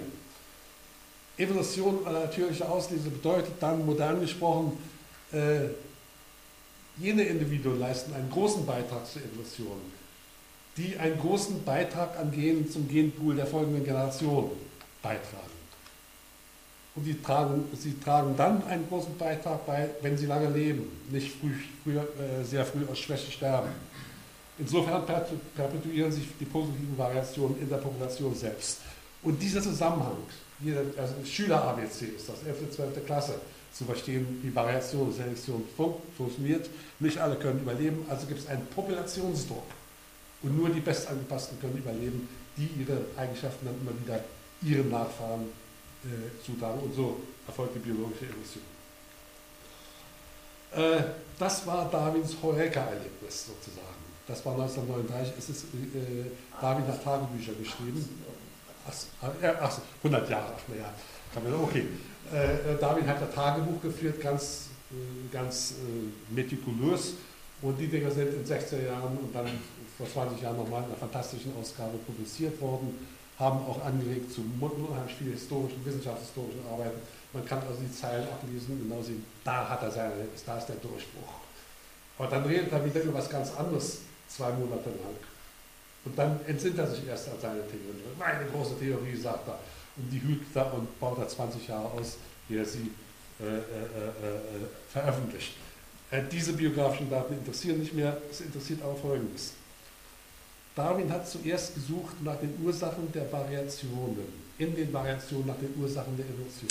[1.38, 4.76] Evolution oder natürliche Auslese bedeutet dann, modern gesprochen,
[5.30, 5.68] äh,
[6.98, 9.80] jene Individuen leisten einen großen Beitrag zur Evolution,
[10.76, 14.50] die einen großen Beitrag an Genen zum Genpool der folgenden Generation
[15.00, 15.53] beitragen.
[16.96, 21.32] Und die tragen, sie tragen dann einen großen Beitrag bei, wenn sie lange leben, nicht
[21.32, 23.70] früh, früher, äh, sehr früh aus Schwäche sterben.
[24.58, 25.02] Insofern
[25.56, 28.78] perpetuieren sich die positiven Variationen in der Population selbst.
[29.22, 30.18] Und dieser Zusammenhang,
[30.60, 32.70] jeder, also Schüler-ABC ist das, 11.
[32.70, 33.04] 12.
[33.04, 33.34] Klasse,
[33.74, 36.70] zu verstehen, wie Variation und Selektion fun funktioniert.
[37.00, 39.64] Nicht alle können überleben, also gibt es einen Populationsdruck.
[40.42, 44.22] Und nur die Bestangepassten können überleben, die ihre Eigenschaften dann immer wieder
[44.62, 45.46] ihren Nachfahren
[46.04, 48.62] äh, zutragen und so erfolgt die biologische Evolution.
[50.72, 51.02] Äh,
[51.38, 54.04] das war Darwins Heureka-Erlebnis sozusagen.
[54.26, 56.30] Das war 1939, es ist, äh,
[56.60, 58.22] Darwin hat Tagebücher geschrieben.
[58.86, 58.94] Ach,
[59.60, 60.92] ach, 100 Jahre, ach naja,
[61.32, 61.86] kann man, okay.
[62.32, 67.14] Äh, Darwin hat ein Tagebuch geführt, ganz, äh, ganz äh, metikulös.
[67.62, 69.46] Und die Dinger sind in 60er Jahren und dann
[69.96, 72.94] vor 20 Jahren nochmal in einer fantastischen Ausgabe publiziert worden
[73.38, 76.98] haben auch angeregt zu unheimlich vielen historischen, wissenschaftshistorischen Arbeiten.
[77.32, 80.76] Man kann also die Zeilen ablesen, genau sehen, da hat er seine, da ist der
[80.76, 81.42] Durchbruch.
[82.16, 85.16] Aber dann redet er wieder über was ganz anderes, zwei Monate lang.
[86.04, 88.04] Und dann entsinnt er sich erst an seine Theorie.
[88.18, 89.58] Meine große Theorie, sagt er.
[89.96, 92.18] Und die hügt er und baut er 20 Jahre aus,
[92.48, 92.90] wie er sie
[93.40, 95.54] äh, äh, äh, äh veröffentlicht.
[96.10, 99.54] Äh, diese biografischen Daten interessieren nicht mehr, es interessiert aber Folgendes.
[100.74, 104.26] Darwin hat zuerst gesucht nach den Ursachen der Variationen,
[104.58, 106.70] in den Variationen nach den Ursachen der Evolution.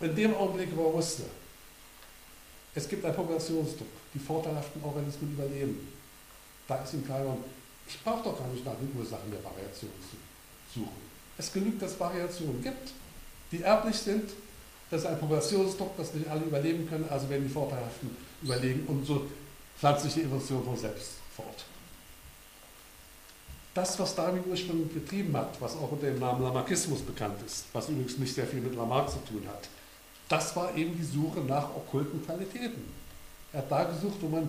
[0.00, 1.24] Und in dem Augenblick, wo er wusste,
[2.76, 3.88] Es gibt einen Populationsdruck.
[4.12, 5.88] Die vorteilhaften Organismen überleben.
[6.68, 7.44] Da ist ihm klar geworden,
[7.88, 11.06] ich brauche doch gar nicht nach den Ursachen der Variation zu suchen.
[11.38, 12.92] Es genügt, dass es Variationen gibt,
[13.50, 14.30] die erblich sind.
[14.90, 19.06] Das ist ein Populationsdruck, dass nicht alle überleben können, also werden die Vorteilhaften überlegen und
[19.06, 19.26] so
[19.78, 21.64] pflanzt sich die Evolution von selbst fort.
[23.76, 27.90] Das, was Darwin ursprünglich betrieben hat, was auch unter dem Namen Lamarckismus bekannt ist, was
[27.90, 29.68] übrigens nicht sehr viel mit Lamarck zu tun hat,
[30.30, 32.82] das war eben die Suche nach okkulten Qualitäten.
[33.52, 34.48] Er hat da gesucht, wo man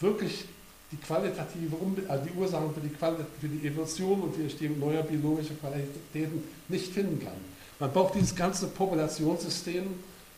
[0.00, 0.46] wirklich
[0.90, 1.76] die qualitative,
[2.08, 6.90] also die Ursachen für die, für die Evolution und die Entstehung neuer biologischer Qualitäten nicht
[6.90, 7.36] finden kann.
[7.78, 9.84] Man braucht dieses ganze Populationssystem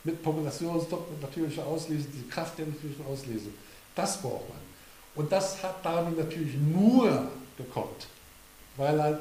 [0.03, 3.51] mit Populationsdruck, mit natürlicher Auslese, diese Kraft der natürlichen Auslese.
[3.95, 4.59] Das braucht man.
[5.15, 8.07] Und das hat Darwin natürlich nur gekonnt,
[8.77, 9.21] weil er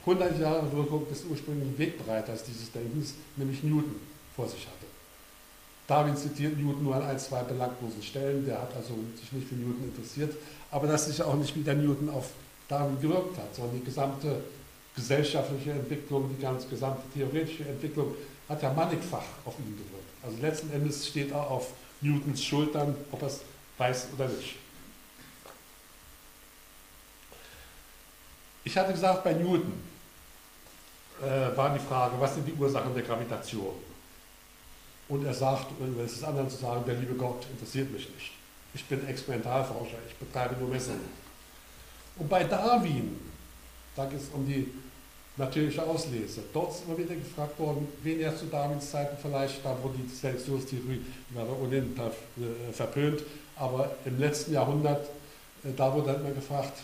[0.00, 3.96] 100 Jahre Wirkung des ursprünglichen Wegbereiters dieses Denkens, nämlich Newton,
[4.34, 4.86] vor sich hatte.
[5.86, 9.54] Darwin zitiert Newton nur an ein, zwei belanglosen Stellen, der hat also sich nicht für
[9.54, 10.34] Newton interessiert,
[10.70, 12.30] aber das ist ja auch nicht, wie der Newton auf
[12.68, 14.42] Darwin gewirkt hat, sondern die gesamte
[14.94, 18.14] gesellschaftliche Entwicklung, die ganze gesamte theoretische Entwicklung
[18.48, 20.08] hat ja mannigfach auf ihn gewirkt.
[20.22, 23.40] Also letzten Endes steht er auf Newtons Schultern, ob er es
[23.78, 24.56] weiß oder nicht.
[28.64, 29.72] Ich hatte gesagt, bei Newton
[31.20, 33.74] äh, war die Frage, was sind die Ursachen der Gravitation?
[35.08, 38.32] Und er sagt, um es anderen zu sagen, der liebe Gott interessiert mich nicht.
[38.74, 41.22] Ich bin Experimentalforscher, ich betreibe nur Messungen.
[42.16, 43.18] Und bei Darwin,
[43.96, 44.68] da geht es um die
[45.36, 46.42] natürliche Auslese.
[46.52, 51.00] Dort ist immer wieder gefragt worden, weniger zu Darwins Zeiten vielleicht, da wurde die Selektionstheorie,
[51.30, 53.22] die war ohnehin äh, verpönt,
[53.56, 55.06] aber im letzten Jahrhundert,
[55.64, 56.82] äh, da wurde dann immer gefragt,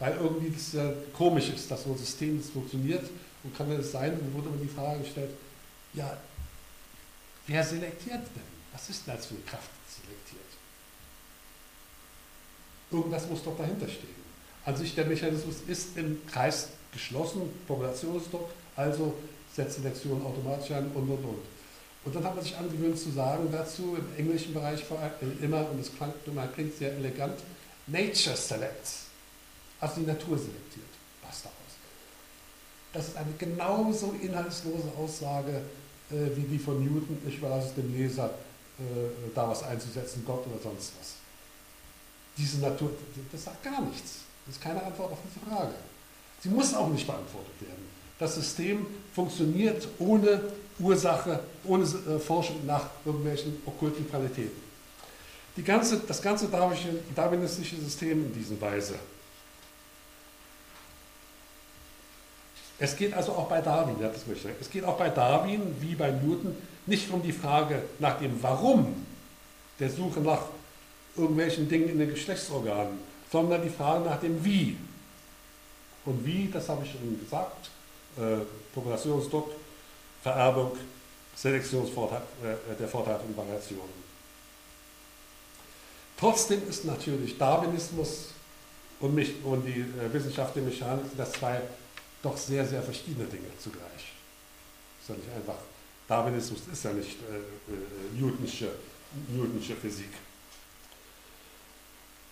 [0.00, 3.04] weil irgendwie das ja komisch ist, dass so ein System das funktioniert
[3.44, 5.30] und kann das sein, und wurde immer die Frage gestellt,
[5.94, 6.18] ja,
[7.50, 8.50] Wer selektiert denn?
[8.72, 10.40] Was ist denn als für eine Kraft selektiert?
[12.92, 14.20] Irgendwas muss doch dahinter stehen.
[14.64, 19.14] An sich der Mechanismus ist im Kreis geschlossen, Populationsdruck, also
[19.52, 21.42] setzt Selektion automatisch ein und und und.
[22.04, 24.84] Und dann hat man sich angewöhnt zu sagen dazu, im englischen Bereich
[25.42, 27.40] immer, und das klingt, klingt sehr elegant,
[27.88, 29.06] Nature selects.
[29.80, 30.86] Also die Natur selektiert.
[31.26, 31.56] Was daraus?
[32.92, 35.62] Das ist eine genauso inhaltslose Aussage
[36.10, 38.30] äh, wie die von Newton, ich überlasse es dem Leser,
[38.78, 38.82] äh,
[39.34, 41.14] da was einzusetzen, Gott oder sonst was.
[42.36, 42.90] Diese Natur,
[43.30, 44.20] das sagt gar nichts.
[44.46, 45.74] Das ist keine Antwort auf diese Frage.
[46.42, 47.84] Sie muss auch nicht beantwortet werden.
[48.18, 50.42] Das System funktioniert ohne
[50.78, 54.70] Ursache, ohne äh, Forschung nach irgendwelchen okkulten Qualitäten.
[55.56, 56.48] Die ganze, das ganze
[57.14, 58.94] darwinistische System in dieser Weise
[62.80, 65.76] Es geht also auch bei Darwin, ja, das möchte ich es geht auch bei Darwin
[65.80, 66.56] wie bei Newton
[66.86, 69.06] nicht um die Frage nach dem Warum
[69.78, 70.42] der Suche nach
[71.14, 72.98] irgendwelchen Dingen in den Geschlechtsorganen,
[73.30, 74.78] sondern die Frage nach dem Wie.
[76.06, 77.70] Und wie, das habe ich schon gesagt,
[78.16, 78.38] äh,
[78.74, 79.50] Populationsdruck,
[80.22, 80.72] Vererbung,
[81.36, 84.10] Selektionsvorteil, äh, der Vorteil und Variationen.
[86.18, 88.28] Trotzdem ist natürlich Darwinismus
[89.00, 91.60] und, mich, und die äh, Wissenschaft der Mechanik das zwei
[92.22, 94.12] doch sehr, sehr verschiedene Dinge zugleich.
[95.00, 95.58] Ist ja nicht einfach,
[96.06, 98.70] Darwinismus ist ja nicht äh, äh, Newtonsche,
[99.28, 100.10] Newtonsche Physik.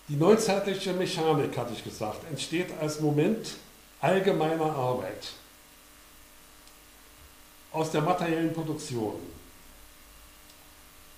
[0.09, 3.57] Die neuzeitliche Mechanik, hatte ich gesagt, entsteht als Moment
[4.01, 5.33] allgemeiner Arbeit
[7.73, 9.17] aus der materiellen Produktion,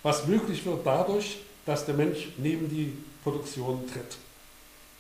[0.02, 4.16] was möglich wird dadurch, dass der Mensch neben die Produktion tritt.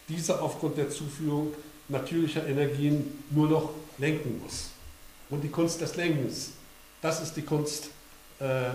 [0.08, 1.54] Diese aufgrund der Zuführung
[1.90, 4.70] natürlicher Energien nur noch lenken muss.
[5.28, 6.50] Und die Kunst des Lenkens,
[7.02, 7.90] das ist die Kunst
[8.40, 8.74] äh, äh, äh,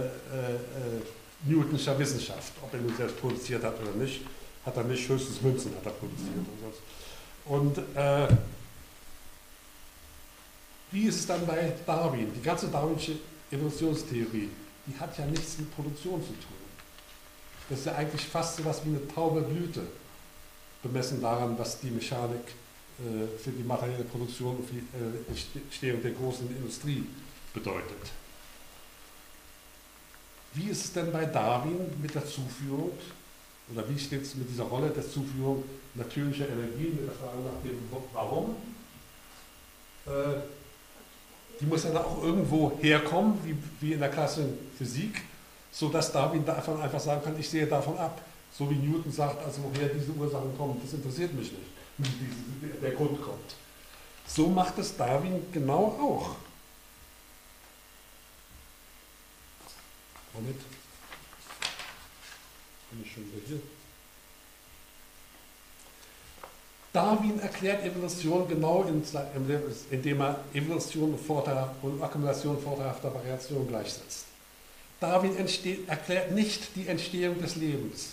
[1.45, 2.53] Newtonscher Wissenschaft.
[2.61, 4.22] Ob er nun selbst produziert hat oder nicht,
[4.66, 6.34] hat er nicht, höchstens Münzen hat er produziert.
[7.45, 8.28] Und, äh,
[10.91, 12.32] wie ist es dann bei Darwin?
[12.34, 13.18] Die ganze darwinsche
[13.51, 14.49] Evolutionstheorie,
[14.88, 16.55] die hat ja nichts mit Produktion zu tun.
[17.70, 19.82] Das ist ja eigentlich fast so was wie eine taube Blüte,
[20.84, 22.53] bemessen daran, was die Mechanik
[22.98, 27.06] für die materielle Produktion und für die äh, Entstehung der großen Industrie
[27.54, 28.12] bedeutet.
[30.54, 32.91] Wie ist es denn bei Darwin mit der Zuführung,
[33.74, 35.64] oder wie steht es mit dieser Rolle der Zuführung
[35.96, 37.80] natürlicher Energie, mit der Frage nach dem
[38.14, 38.56] Warum?
[40.06, 40.39] Äh,
[41.60, 45.22] die muss ja auch irgendwo herkommen, wie, wie in der Klasse Physik,
[45.72, 48.22] sodass Darwin davon einfach sagen kann, ich sehe davon ab.
[48.58, 51.76] So wie Newton sagt, also woher diese Ursachen kommen, das interessiert mich nicht
[52.82, 53.56] der Grund kommt.
[54.28, 56.36] So macht es Darwin genau auch.
[60.34, 60.60] Moment.
[62.96, 63.60] bin ich schon wieder hier.
[66.91, 68.86] Darwin erklärt Evolution genau,
[69.91, 71.14] indem er Evolution
[71.82, 74.26] und Akkumulation vorteilhafter Variation gleichsetzt.
[75.02, 78.12] Darwin erklärt nicht die Entstehung des Lebens.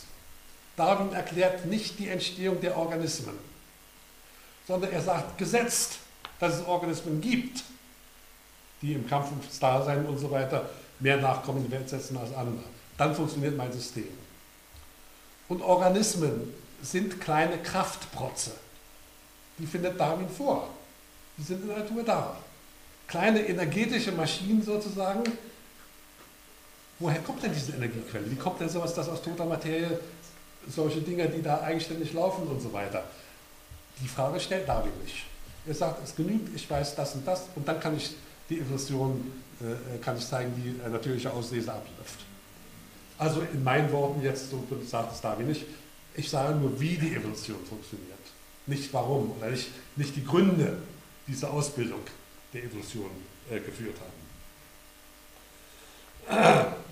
[0.76, 3.38] Darwin erklärt nicht die Entstehung der Organismen,
[4.66, 5.98] sondern er sagt, gesetzt,
[6.38, 7.62] dass es Organismen gibt,
[8.80, 12.34] die im Kampf ums Dasein und so weiter mehr Nachkommen in die Welt setzen als
[12.34, 12.64] andere.
[12.96, 14.08] Dann funktioniert mein System.
[15.48, 16.52] Und Organismen
[16.82, 18.52] sind kleine Kraftprotze
[19.58, 20.68] die findet Darwin vor.
[21.36, 22.36] Die sind in der Natur da.
[23.06, 25.22] Kleine energetische Maschinen sozusagen.
[26.98, 28.30] Woher kommt denn diese Energiequelle?
[28.30, 29.98] Wie kommt denn sowas, dass aus toter Materie
[30.68, 33.04] solche Dinge, die da eigenständig laufen und so weiter?
[34.00, 35.26] Die Frage stellt Darwin nicht.
[35.66, 38.14] Er sagt, es genügt, ich weiß das und das und dann kann ich
[38.48, 39.30] die Evolution,
[39.60, 42.20] äh, kann ich zeigen, wie eine natürliche Auslese abläuft.
[43.18, 45.64] Also in meinen Worten jetzt, so sagt es Darwin nicht,
[46.16, 48.12] ich sage nur, wie die Evolution funktioniert
[48.66, 50.76] nicht warum oder nicht, nicht die Gründe
[51.26, 52.00] dieser Ausbildung
[52.52, 53.10] der Evolution
[53.50, 53.96] äh, geführt
[56.28, 56.72] haben.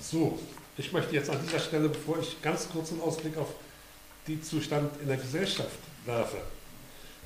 [0.00, 0.38] So,
[0.78, 3.50] ich möchte jetzt an dieser Stelle, bevor ich ganz kurz einen Ausblick auf
[4.26, 6.38] den Zustand in der Gesellschaft werfe,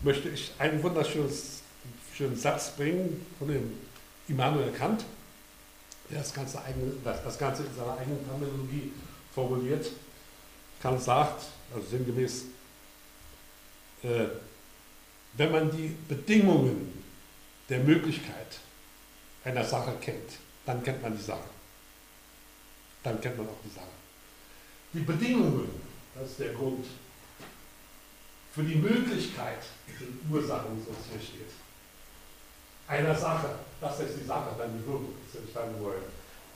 [0.03, 3.73] möchte ich einen wunderschönen Satz bringen von dem
[4.29, 5.05] Immanuel Kant,
[6.11, 6.61] der das Ganze,
[7.05, 8.93] das, das Ganze in seiner eigenen Terminologie
[9.35, 9.91] formuliert.
[10.81, 12.45] Kant sagt, also sinngemäß,
[14.03, 14.27] äh,
[15.35, 17.03] wenn man die Bedingungen
[17.69, 18.59] der Möglichkeit
[19.45, 21.49] einer Sache kennt, dann kennt man die Sache.
[23.03, 23.87] Dann kennt man auch die Sache.
[24.93, 25.69] Die Bedingungen,
[26.15, 26.87] das ist der Grund,
[28.57, 29.59] für die Möglichkeit,
[29.99, 31.53] sind Ursachen, so es hier steht,
[32.89, 33.51] einer Sache,
[33.83, 36.03] das ist die Sache, dann die Wirkung, das ist dann wollen.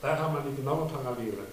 [0.01, 1.45] Da haben wir eine genaue Parallele.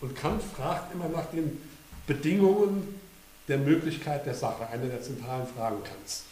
[0.00, 1.60] Und Kant fragt immer nach den
[2.06, 3.00] Bedingungen
[3.48, 6.24] der Möglichkeit der Sache, eine der zentralen Fragen Kants.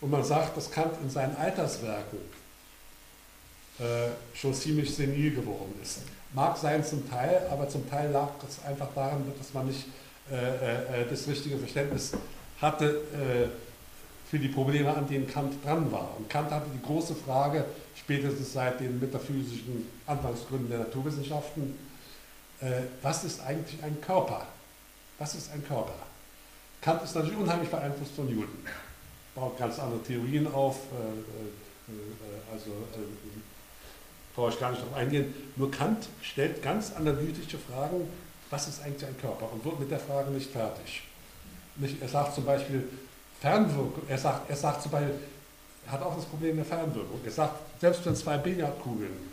[0.00, 2.20] Und man sagt, dass Kant in seinen Alterswerken
[3.80, 6.00] äh, schon ziemlich senil geworden ist.
[6.32, 9.84] Mag sein zum Teil, aber zum Teil lag es einfach daran, dass man nicht
[10.30, 12.12] äh, äh, das richtige Verständnis
[12.60, 13.48] hatte äh,
[14.30, 16.14] für die Probleme, an denen Kant dran war.
[16.18, 17.64] Und Kant hatte die große Frage,
[17.96, 21.76] spätestens seit den metaphysischen Anfangsgründen der Naturwissenschaften,
[22.60, 24.46] äh, was ist eigentlich ein Körper?
[25.18, 25.94] Was ist ein Körper?
[26.80, 28.58] Kant ist natürlich unheimlich beeinflusst von Newton.
[29.34, 32.70] Baut ganz andere Theorien auf, äh, äh, äh, also
[34.34, 35.34] brauche ich gar nicht darauf eingehen.
[35.56, 38.08] Nur Kant stellt ganz analytische Fragen,
[38.48, 41.02] was ist eigentlich ein Körper und wird mit der Frage nicht fertig.
[42.00, 42.88] Er sagt zum Beispiel
[43.40, 45.14] Fernwirkung, er sagt, er sagt zum Beispiel,
[45.86, 47.20] hat auch das Problem der Fernwirkung.
[47.24, 49.30] Er sagt, selbst wenn zwei Billardkugeln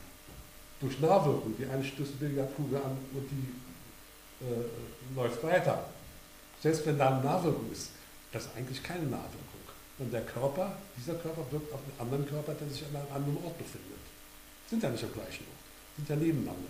[0.80, 5.86] durch Nahwirkung, die eine stößt Billardkugel an und die äh, läuft weiter,
[6.62, 7.90] selbst wenn da eine Nahwirkung ist,
[8.32, 9.44] das ist eigentlich keine Nahwirkung.
[10.00, 13.46] Und der Körper, dieser Körper wirkt auf einen anderen Körper, der sich an einem anderen
[13.46, 13.98] Ort befindet.
[14.70, 16.70] Sind ja nicht am gleichen Ort, sind ja nebeneinander.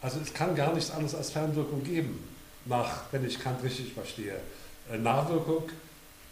[0.00, 2.18] Also es kann gar nichts anderes als Fernwirkung geben,
[2.68, 4.36] nach, wenn ich Kant richtig verstehe.
[4.92, 5.64] Äh, Nahwirkung,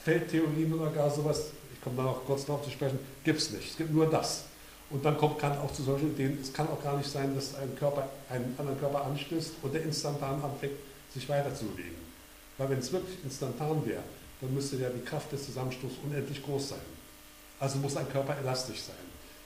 [0.04, 3.70] Feldtheorien oder gar sowas, ich komme da noch kurz darauf zu sprechen, gibt es nicht.
[3.70, 4.44] Es gibt nur das.
[4.90, 7.56] Und dann kommt Kant auch zu solchen Ideen, es kann auch gar nicht sein, dass
[7.56, 10.74] ein Körper einen anderen Körper anstößt und der instantan anfängt,
[11.12, 12.06] sich weiterzubewegen.
[12.58, 14.02] Weil wenn es wirklich instantan wäre,
[14.40, 16.78] dann müsste ja die Kraft des Zusammenstoßes unendlich groß sein.
[17.58, 18.96] Also muss ein Körper elastisch sein.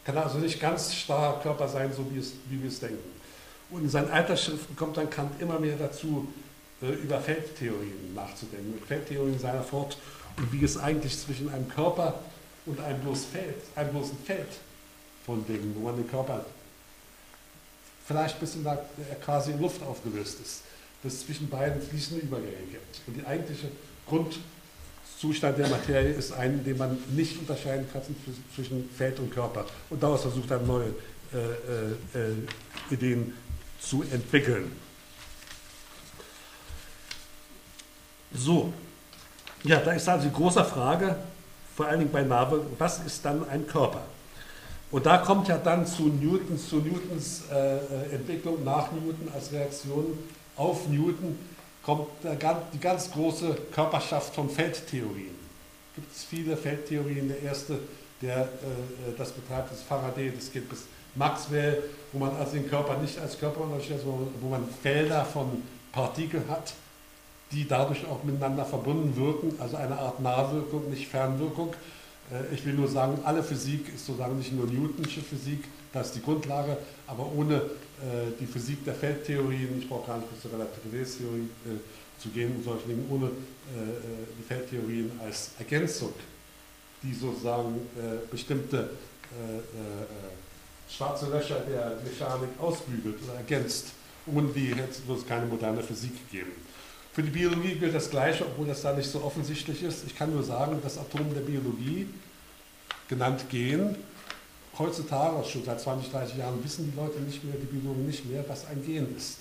[0.05, 2.99] Kann also nicht ganz starrer Körper sein, so wie, es, wie wir es denken.
[3.71, 6.27] Und in seinen Altersschriften kommt dann Kant immer mehr dazu,
[6.81, 9.99] über Feldtheorien nachzudenken, mit Feldtheorien seiner fort
[10.37, 12.21] und wie es eigentlich zwischen einem Körper
[12.67, 14.49] und einem, bloß Feld, einem bloßen Feld
[15.27, 16.45] von Dingen, wo man den Körper
[18.07, 18.85] vielleicht bis in der,
[19.25, 20.63] quasi in Luft aufgelöst ist,
[21.03, 23.01] dass es zwischen beiden fließende Übergänge gibt.
[23.07, 23.69] Und der eigentliche
[24.07, 28.03] Grundzustand der Materie ist ein, den man nicht unterscheiden kann
[28.55, 29.67] zwischen Feld und Körper.
[29.91, 30.95] Und daraus versucht er neue
[31.33, 33.33] äh, äh, äh, Ideen
[33.81, 34.73] zu entwickeln.
[38.35, 38.73] So,
[39.65, 41.17] ja, da ist also die große Frage,
[41.77, 44.03] vor allen Dingen bei Nave, was ist dann ein Körper?
[44.91, 49.53] Und da kommt ja dann zu Newtons, zu Newtons äh, äh Entwicklung nach Newton als
[49.53, 50.19] Reaktion
[50.57, 51.39] auf Newton
[51.83, 52.09] kommt
[52.73, 55.35] die ganz große Körperschaft von Feldtheorien.
[55.91, 57.29] Es gibt viele Feldtheorien.
[57.29, 57.79] Der erste,
[58.21, 58.47] der äh,
[59.17, 60.33] das betreibt, ist Faraday.
[60.35, 64.49] Das geht bis Maxwell, wo man also den Körper nicht als Körper unterstellt, sondern wo
[64.49, 65.63] man Felder von
[65.93, 66.75] Partikeln hat,
[67.53, 71.75] die dadurch auch miteinander verbunden wirken, also eine Art Nahwirkung, nicht Fernwirkung.
[72.33, 76.17] Äh, ich will nur sagen, alle Physik ist sozusagen nicht nur Newtonsche Physik, das ist
[76.17, 76.77] die Grundlage,
[77.07, 82.21] aber ohne äh, die Physik der Feldtheorien, ich brauche gar nicht bis zur Relativitätstheorie äh,
[82.21, 83.31] zu gehen und solche Dinge, ohne
[84.39, 86.13] die Feldtheorien als Ergänzung,
[87.03, 87.81] die sozusagen
[88.31, 88.91] bestimmte
[90.87, 93.93] schwarze Löcher der Mechanik ausbügelt oder ergänzt.
[94.27, 96.53] Ohne die hätte es keine moderne Physik geben.
[97.13, 100.05] Für die Biologie gilt das Gleiche, obwohl das da nicht so offensichtlich ist.
[100.07, 102.07] Ich kann nur sagen, das Atom der Biologie,
[103.09, 103.97] genannt Gen,
[104.79, 108.45] heutzutage, schon seit 20, 30 Jahren, wissen die Leute nicht mehr, die Biologen nicht mehr,
[108.47, 109.39] was ein Gen ist.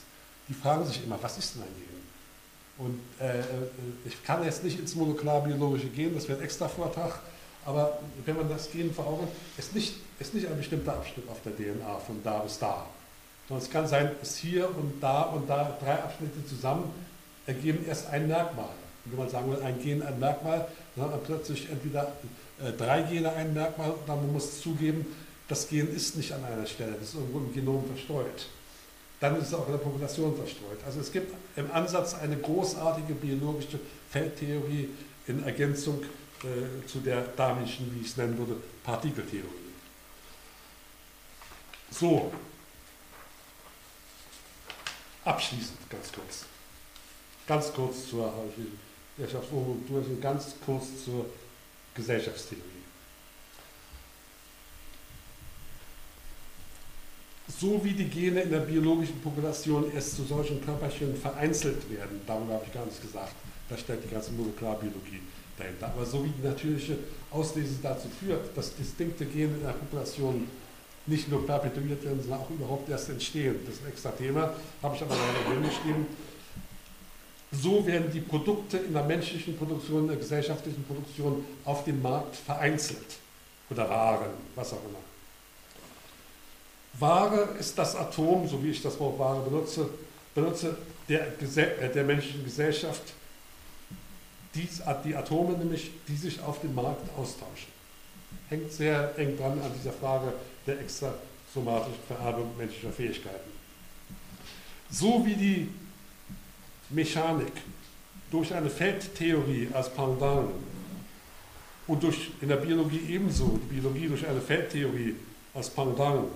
[0.47, 2.86] Die fragen sich immer, was ist denn ein Gen?
[2.86, 3.43] Und äh, äh
[4.05, 7.20] ich kann jetzt nicht ins molekularbiologische gehen, das wäre ein extra Vortrag,
[7.65, 11.38] aber wenn man das Gen vor Augen, ist nicht, ist nicht ein bestimmter Abschnitt auf
[11.43, 12.88] der DNA von da bis da,
[13.47, 16.91] sondern es kann sein, es hier und da und da drei Abschnitte zusammen
[17.50, 18.70] ergeben erst ein Merkmal.
[19.06, 22.14] Wenn man sagen will, ein Gen ein Merkmal, dann hat man plötzlich entweder
[22.64, 25.06] äh, drei Gene ein Merkmal, oder man muss zugeben,
[25.47, 28.47] das Gen ist nicht an einer Stelle, das ist irgendwo im Genom verstreut.
[29.20, 30.78] Dann ist es auch in der Population verstreut.
[30.86, 33.80] Also es gibt im Ansatz eine großartige biologische
[34.12, 34.89] Feldtheorie
[35.28, 36.04] in Ergänzung
[36.43, 39.47] äh, zu der Darwinschen, wie ich es nennen würde, Partikeltheorie.
[41.91, 42.32] So,
[45.26, 46.45] abschließend ganz kurz
[47.50, 48.32] ganz kurz zur
[49.18, 51.26] Wirtschaftsstruktur, ganz kurz zur
[51.95, 52.62] Gesellschaftstheorie.
[57.60, 62.54] So wie die Gene in der biologischen Population erst zu solchen Körperchen vereinzelt werden, darüber
[62.54, 63.34] habe ich gar nichts gesagt,
[63.68, 65.22] da stellt die ganze Molekularbiologie
[65.58, 65.88] dahinter.
[65.88, 67.00] Aber so wie die natürliche
[67.32, 70.47] Auslese dazu führt, dass distinkte Gene in der Population
[71.08, 73.56] nicht nur perpetuiert werden, sondern auch überhaupt erst entstehen.
[73.66, 76.06] Das ist ein extra Thema, habe ich aber leider drin geschrieben.
[77.52, 82.36] So werden die Produkte in der menschlichen Produktion, in der gesellschaftlichen Produktion auf dem Markt
[82.36, 83.18] vereinzelt
[83.70, 85.00] oder Waren, was auch immer.
[87.00, 89.89] Ware ist das Atom, so wie ich das Wort Ware benutze,
[90.36, 90.78] benutze
[91.08, 93.02] der, äh, der menschlichen Gesellschaft,
[94.56, 94.68] die,
[95.06, 97.72] die Atome nämlich, die sich auf dem Markt austauschen.
[98.50, 100.34] Hängt sehr eng dran an dieser Frage
[100.66, 103.50] der extrasomatischen Vererbung menschlicher Fähigkeiten.
[104.89, 105.70] So wie die
[106.89, 107.53] Mechanik
[108.31, 110.51] durch eine Feldtheorie als Pendant
[111.87, 115.15] und durch, in der Biologie ebenso, die Biologie durch eine Feldtheorie
[115.53, 116.27] als Pendant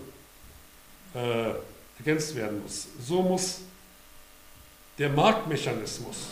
[1.14, 1.54] äh,
[2.00, 2.88] ergänzt werden muss.
[3.00, 3.62] So muss
[4.98, 6.30] der Marktmechanismus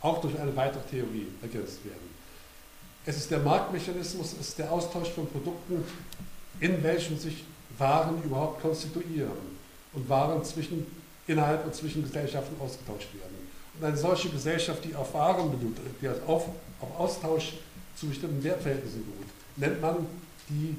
[0.00, 2.12] auch durch eine weitere Theorie ergänzt werden.
[3.04, 5.84] Es ist der Marktmechanismus, es ist der Austausch von Produkten,
[6.60, 7.44] in welchem sich
[7.78, 9.32] Waren überhaupt konstituieren
[9.92, 10.86] und Waren zwischen
[11.26, 13.36] innerhalb und zwischen Gesellschaften ausgetauscht werden.
[13.78, 16.48] Und eine solche Gesellschaft, die auf Waren beruht, die auf,
[16.80, 17.54] auf Austausch
[17.96, 20.06] zu bestimmten Wertverhältnissen beruht, nennt man
[20.48, 20.76] die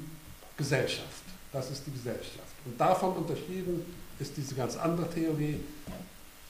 [0.56, 1.24] Gesellschaft.
[1.52, 2.38] Das ist die Gesellschaft.
[2.64, 3.84] Und davon unterschieden
[4.18, 5.60] ist diese ganz andere Theorie,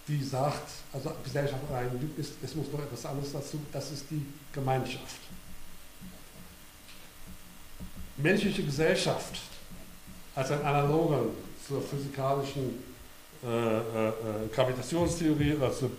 [0.07, 4.25] die sagt, also Gesellschaft allein ist, es muss noch etwas anderes dazu, das ist die
[4.53, 5.21] Gemeinschaft.
[8.17, 9.41] Menschliche Gesellschaft
[10.35, 11.31] als ein Analogon
[11.67, 12.94] zur physikalischen
[13.45, 14.13] äh, äh, äh,
[14.55, 15.91] Gravitationstheorie, also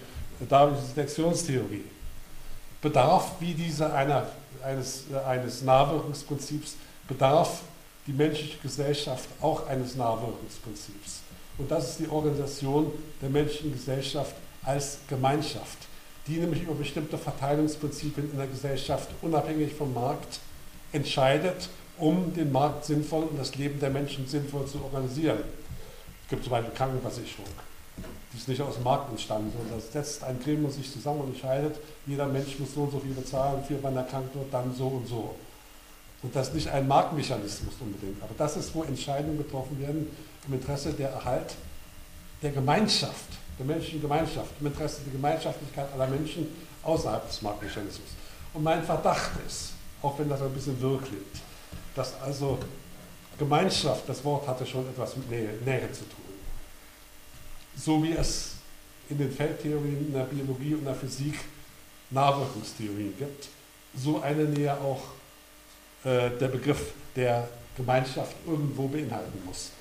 [0.50, 1.84] Darwinsche Selektionstheorie,
[2.82, 4.28] bedarf, wie diese einer,
[4.64, 6.76] eines, eines Nahwirkungsprinzips,
[7.08, 7.62] bedarf
[8.08, 11.22] die menschliche Gesellschaft auch eines Nahwirkungsprinzips.
[11.58, 12.92] Und das ist die Organisation
[13.22, 15.78] der menschlichen Gesellschaft als Gemeinschaft,
[16.28, 20.40] die nämlich über bestimmte Verteilungsprinzipien in der Gesellschaft unabhängig vom Markt
[20.92, 25.38] entscheidet, um den Markt sinnvoll und das Leben der Menschen sinnvoll zu organisieren.
[26.26, 27.46] Es gibt zum Beispiel Krankenversicherung.
[28.34, 31.28] Die ist nicht aus dem Markt entstanden, sondern das setzt ein Gremium sich zusammen und
[31.36, 34.74] entscheidet, jeder Mensch muss so und so viel bezahlen, für wenn er krank wird, dann
[34.76, 35.36] so und so.
[36.24, 40.08] Und das ist nicht ein Marktmechanismus unbedingt, aber das ist, wo Entscheidungen getroffen werden
[40.48, 41.54] im Interesse der Erhalt
[42.42, 43.30] der Gemeinschaft,
[43.60, 46.48] der menschlichen Gemeinschaft, im Interesse der Gemeinschaftlichkeit aller Menschen
[46.82, 48.10] außerhalb des Marktmechanismus.
[48.56, 51.24] Und mein Verdacht ist, auch wenn das ein bisschen wirr klingt,
[51.94, 52.58] dass also
[53.38, 56.26] Gemeinschaft, das Wort hatte schon etwas mit Nähe, Nähe zu tun.
[57.76, 58.54] So wie es
[59.10, 61.36] in den Feldtheorien, in der Biologie und der Physik
[62.10, 63.50] Nahwirkungstheorien gibt,
[63.96, 65.02] so eine Nähe auch
[66.04, 69.72] äh, der Begriff der Gemeinschaft irgendwo beinhalten muss.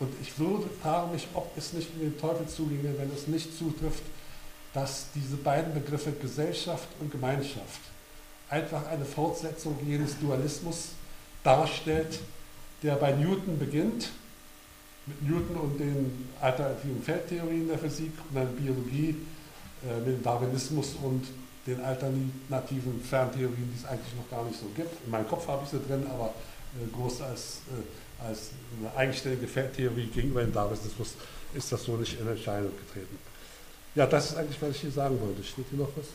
[0.00, 3.56] Und ich würde, frage mich, ob es nicht in den Teufel zuginge, wenn es nicht
[3.56, 4.02] zutrifft,
[4.72, 7.80] dass diese beiden Begriffe Gesellschaft und Gemeinschaft
[8.50, 10.88] einfach eine Fortsetzung jenes Dualismus
[11.42, 12.18] darstellt,
[12.84, 14.10] der bei Newton beginnt,
[15.06, 19.16] mit Newton und den alternativen Feldtheorien der Physik und der Biologie,
[19.82, 21.26] äh, mit dem Darwinismus und
[21.66, 25.04] den alternativen Ferntheorien, die es eigentlich noch gar nicht so gibt.
[25.04, 26.34] In meinem Kopf habe ich sie drin, aber
[26.74, 31.14] äh, groß als, äh, als eine eigenständige Feldtheorie gegenüber dem Darwinismus
[31.54, 33.18] ist das so nicht in Erscheinung getreten.
[33.94, 35.42] Ja, das ist eigentlich, was ich hier sagen wollte.
[35.42, 36.06] Steht hier noch was?